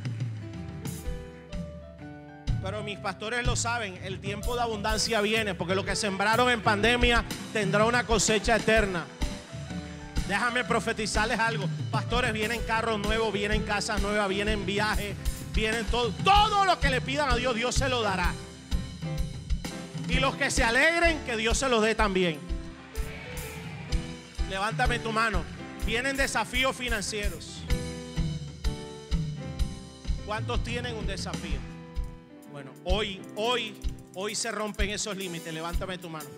[2.61, 6.61] Pero mis pastores lo saben, el tiempo de abundancia viene, porque lo que sembraron en
[6.61, 9.05] pandemia tendrá una cosecha eterna.
[10.27, 11.67] Déjame profetizarles algo.
[11.89, 15.15] Pastores, vienen carros nuevos, vienen casas nuevas, vienen viajes,
[15.53, 16.11] vienen todo.
[16.23, 18.33] Todo lo que le pidan a Dios, Dios se lo dará.
[20.09, 22.39] Y los que se alegren, que Dios se los dé también.
[24.49, 25.43] Levántame tu mano.
[25.85, 27.63] Vienen desafíos financieros.
[30.25, 31.68] ¿Cuántos tienen un desafío?
[32.61, 33.73] Bueno, hoy, hoy,
[34.15, 35.53] hoy se rompen esos límites.
[35.53, 36.29] Levántame tu mano.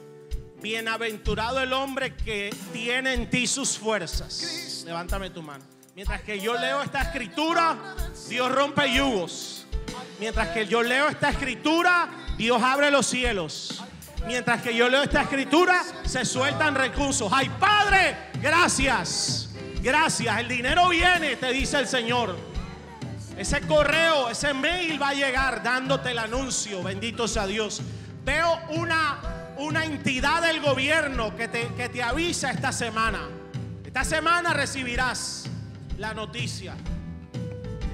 [0.62, 4.84] Bienaventurado el hombre que tiene en ti sus fuerzas.
[4.86, 5.66] Levántame tu mano.
[5.96, 7.96] Mientras que yo leo esta escritura,
[8.30, 9.66] Dios rompe yugos.
[10.20, 12.08] Mientras que yo leo esta escritura,
[12.38, 13.84] Dios abre los cielos.
[14.28, 17.32] Mientras que yo leo esta escritura, se sueltan recursos.
[17.34, 19.50] Ay, Padre, gracias.
[19.82, 20.40] Gracias.
[20.40, 22.51] El dinero viene, te dice el Señor.
[23.42, 26.84] Ese correo, ese mail va a llegar dándote el anuncio.
[26.84, 27.82] Bendito sea Dios.
[28.24, 33.28] Veo una, una entidad del gobierno que te, que te avisa esta semana.
[33.84, 35.46] Esta semana recibirás
[35.98, 36.76] la noticia.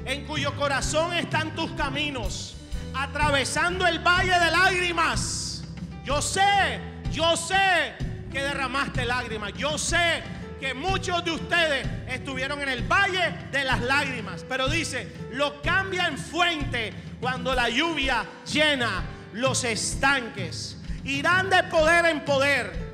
[0.04, 2.58] En cuyo corazón están tus caminos
[2.94, 5.64] atravesando el valle de lágrimas.
[6.04, 7.94] Yo sé, yo sé
[8.34, 9.54] que derramaste lágrimas.
[9.54, 10.24] Yo sé
[10.60, 14.46] que muchos de ustedes estuvieron en el valle de las lágrimas.
[14.48, 19.04] Pero dice, lo cambia en fuente cuando la lluvia llena
[19.34, 20.78] los estanques.
[21.04, 22.88] Irán de poder en poder.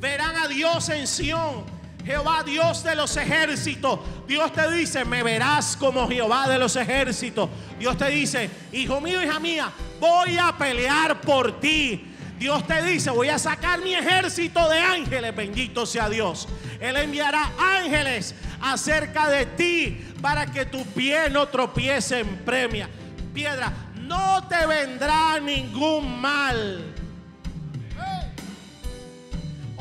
[0.00, 4.00] Verán a Dios en Sión Jehová Dios de los ejércitos.
[4.26, 7.48] Dios te dice, me verás como Jehová de los ejércitos.
[7.78, 12.09] Dios te dice, hijo mío, hija mía, voy a pelear por ti.
[12.40, 16.48] Dios te dice, voy a sacar mi ejército de ángeles, bendito sea Dios.
[16.80, 22.88] Él enviará ángeles acerca de ti para que tu pie no tropiece en premia.
[23.32, 26.90] Piedra, no te vendrá ningún mal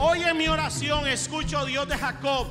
[0.02, 2.48] Oye mi oración, escucho Dios de Jacob.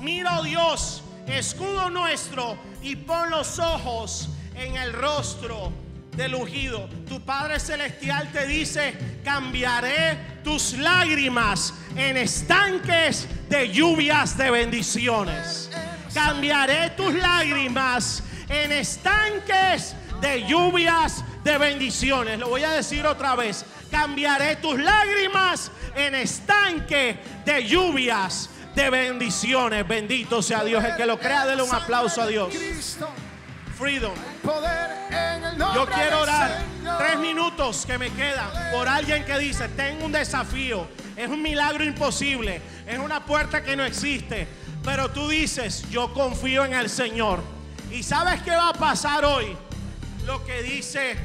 [0.00, 5.72] Mira, oh Dios, escudo nuestro y pon los ojos en el rostro
[6.16, 6.88] del ungido.
[7.08, 8.94] Tu Padre Celestial te dice,
[9.24, 15.70] cambiaré tus lágrimas en estanques de lluvias de bendiciones.
[16.12, 22.38] Cambiaré tus lágrimas en estanques de lluvias de bendiciones.
[22.38, 23.64] Lo voy a decir otra vez.
[23.90, 29.86] Cambiaré tus lágrimas en estanque de lluvias de bendiciones.
[29.86, 30.82] Bendito sea Dios.
[30.84, 32.52] El que lo crea, déle un aplauso a Dios.
[33.76, 34.14] Freedom.
[35.58, 36.64] Yo quiero orar.
[36.98, 40.86] Tres minutos que me quedan por alguien que dice, tengo un desafío,
[41.16, 44.46] es un milagro imposible, es una puerta que no existe,
[44.84, 47.42] pero tú dices, yo confío en el Señor.
[47.90, 49.56] ¿Y sabes qué va a pasar hoy?
[50.26, 51.16] Lo que dice,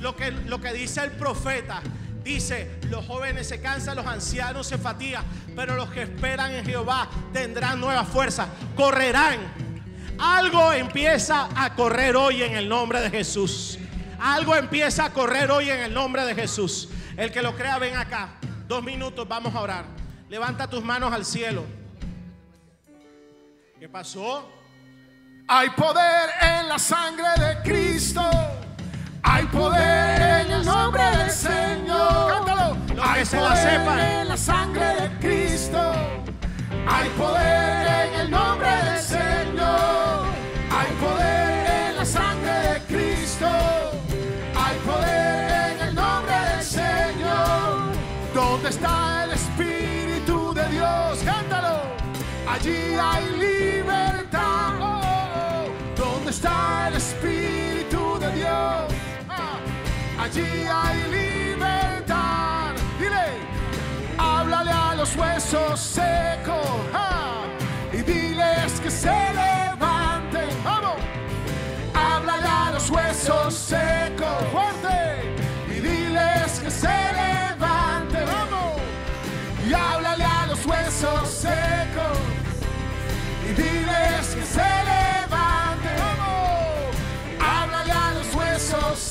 [0.00, 1.82] lo que, lo que dice el profeta.
[2.24, 5.24] Dice, los jóvenes se cansan, los ancianos se fatigan,
[5.56, 9.71] pero los que esperan en Jehová tendrán nueva fuerza, correrán.
[10.22, 13.76] Algo empieza a correr hoy en el nombre de Jesús.
[14.20, 16.88] Algo empieza a correr hoy en el nombre de Jesús.
[17.16, 18.28] El que lo crea, ven acá.
[18.68, 19.84] Dos minutos, vamos a orar.
[20.28, 21.64] Levanta tus manos al cielo.
[23.80, 24.48] ¿Qué pasó?
[25.48, 28.22] Hay poder en la sangre de Cristo.
[29.24, 32.28] Hay poder en el nombre del Señor.
[32.28, 32.76] Cántalo.
[33.02, 33.98] Hay que se la poder sepan.
[33.98, 35.92] en la sangre de Cristo.
[36.86, 39.61] Hay poder en el nombre del Señor.
[43.42, 43.90] Cristo.
[44.54, 47.92] Hay poder en el nombre del Señor.
[48.34, 51.18] ¿Dónde está el Espíritu de Dios?
[51.24, 51.80] Cántalo.
[52.48, 54.74] Allí hay libertad.
[55.96, 58.92] ¿Dónde está el Espíritu de Dios?
[59.28, 59.58] Ah,
[60.22, 61.31] Allí hay libertad.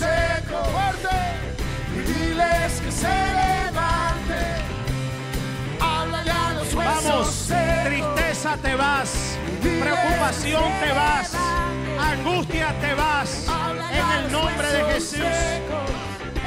[0.01, 1.17] Secos fuerte
[1.95, 4.61] y diles que se levanten.
[5.79, 7.83] Háblale a los huesos Vamos, secos.
[7.85, 11.31] tristeza te vas, preocupación te vas,
[11.99, 13.47] angustia te vas.
[13.91, 15.37] En el nombre de Jesús,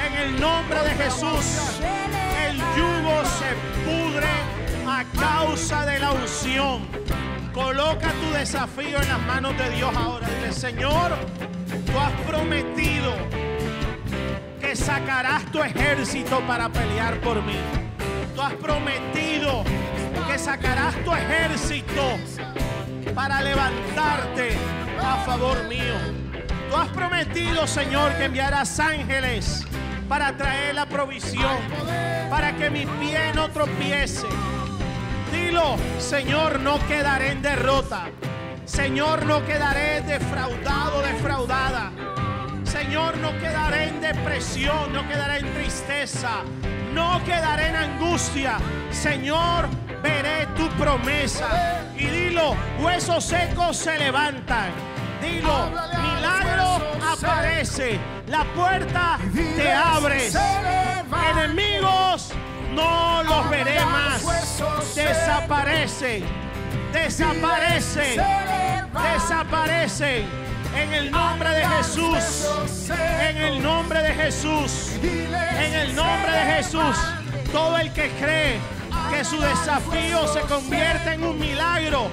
[0.07, 1.47] en el nombre de Jesús,
[2.47, 3.51] el yugo se
[3.87, 4.33] pudre
[4.89, 6.87] a causa de la unción.
[7.53, 10.27] Coloca tu desafío en las manos de Dios ahora.
[10.29, 11.13] Dile, Señor,
[11.87, 13.13] tú has prometido
[14.77, 17.57] sacarás tu ejército para pelear por mí.
[18.35, 19.65] Tú has prometido
[20.27, 22.19] que sacarás tu ejército
[23.15, 24.57] para levantarte
[25.01, 25.95] a favor mío.
[26.69, 29.65] Tú has prometido, Señor, que enviarás ángeles
[30.09, 31.57] para traer la provisión,
[32.29, 34.27] para que mi pie no tropiece.
[35.33, 38.07] Dilo, Señor, no quedaré en derrota.
[38.65, 41.93] Señor, no quedaré defraudado, defraudada.
[42.75, 46.43] Señor, no quedaré en depresión, no quedaré en tristeza,
[46.93, 48.59] no quedaré en angustia.
[48.91, 49.69] Señor,
[50.03, 51.85] veré tu promesa.
[51.97, 54.73] Y dilo, huesos secos se levantan.
[55.23, 55.71] Dilo,
[56.03, 58.01] milagro aparece.
[58.27, 59.21] La puerta
[59.55, 60.37] te abres.
[61.31, 62.33] Enemigos,
[62.75, 64.21] no los veré más.
[64.97, 66.25] Desaparecen,
[66.93, 68.21] desaparecen,
[69.01, 70.44] desaparecen.
[70.77, 72.49] En el nombre de Jesús.
[73.21, 74.93] En el nombre de Jesús.
[75.03, 76.97] En el nombre de Jesús.
[77.53, 78.59] Todo el que cree
[79.11, 82.09] que su desafío se convierte en un milagro.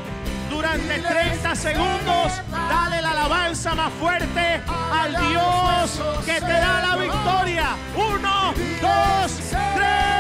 [0.49, 7.76] Durante 30 segundos, dale la alabanza más fuerte al Dios que te da la victoria.
[7.95, 9.32] Uno, dos,
[9.76, 10.12] tres.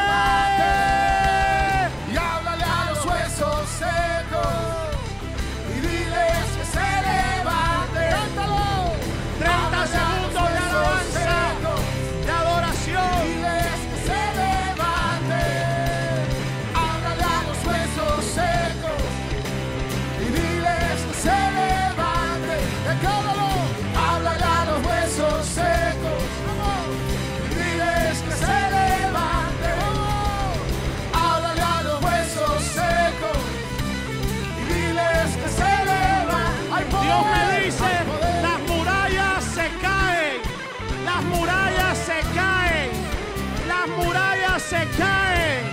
[44.71, 45.63] Se caen,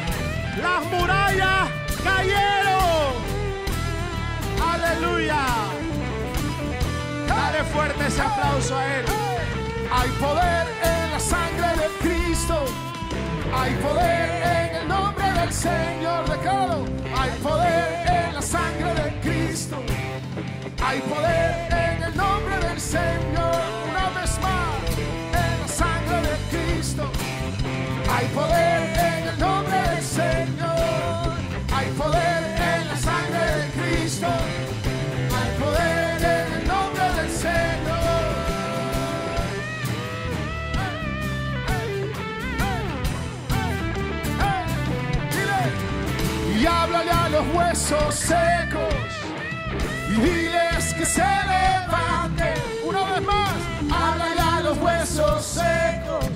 [0.60, 1.68] las murallas
[2.02, 3.14] cayeron.
[4.72, 5.44] Aleluya.
[7.28, 9.04] Dale fuerte ese aplauso a Él.
[9.92, 12.56] Hay poder en la sangre de Cristo.
[13.56, 14.26] Hay poder
[14.56, 16.28] en el nombre del Señor.
[16.28, 16.84] Decláralo.
[17.16, 17.84] Hay poder
[18.16, 19.76] en la sangre de Cristo.
[20.84, 21.37] Hay poder
[47.78, 48.94] huesos secos
[50.08, 52.54] y diles que se levanten.
[52.84, 53.52] Una vez más,
[53.92, 56.26] háblale a los huesos secos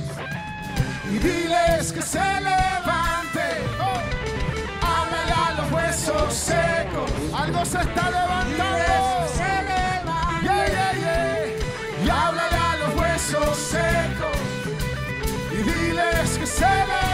[1.11, 3.59] y diles que se levanten.
[3.80, 4.01] Oh,
[4.86, 7.11] háblale a los huesos secos.
[7.34, 8.62] Algo se está levantando.
[10.43, 12.05] Yeah, yeah, yeah.
[12.05, 14.38] Y háblale a los huesos secos
[15.51, 17.11] y diles que se levanten.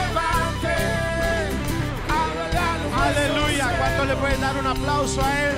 [4.09, 5.57] Le pueden dar un aplauso a Él?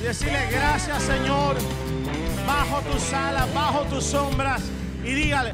[0.00, 1.56] Y decirle gracias, Señor.
[2.46, 4.62] Bajo tus alas, bajo tus sombras.
[5.04, 5.52] Y dígale.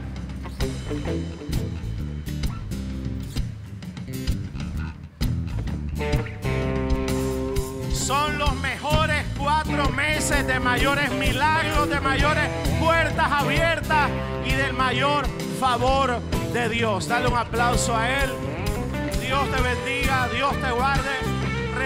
[7.93, 12.49] Son los mejores cuatro meses de mayores milagros, de mayores
[12.79, 14.11] puertas abiertas
[14.47, 15.27] y del mayor
[15.59, 16.21] favor
[16.53, 17.09] de Dios.
[17.09, 18.31] Dale un aplauso a Él.
[19.21, 21.22] Dios te bendiga, Dios te guarde.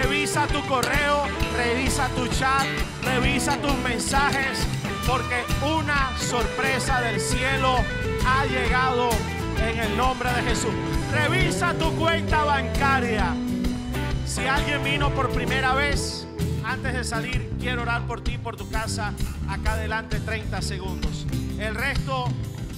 [0.01, 1.23] Revisa tu correo,
[1.55, 2.65] revisa tu chat,
[3.03, 4.59] revisa tus mensajes,
[5.07, 7.77] porque una sorpresa del cielo
[8.25, 9.09] ha llegado
[9.59, 10.73] en el nombre de Jesús.
[11.11, 13.33] Revisa tu cuenta bancaria.
[14.25, 16.27] Si alguien vino por primera vez,
[16.63, 19.13] antes de salir, quiero orar por ti, por tu casa.
[19.49, 21.25] Acá adelante 30 segundos.
[21.57, 22.27] El resto,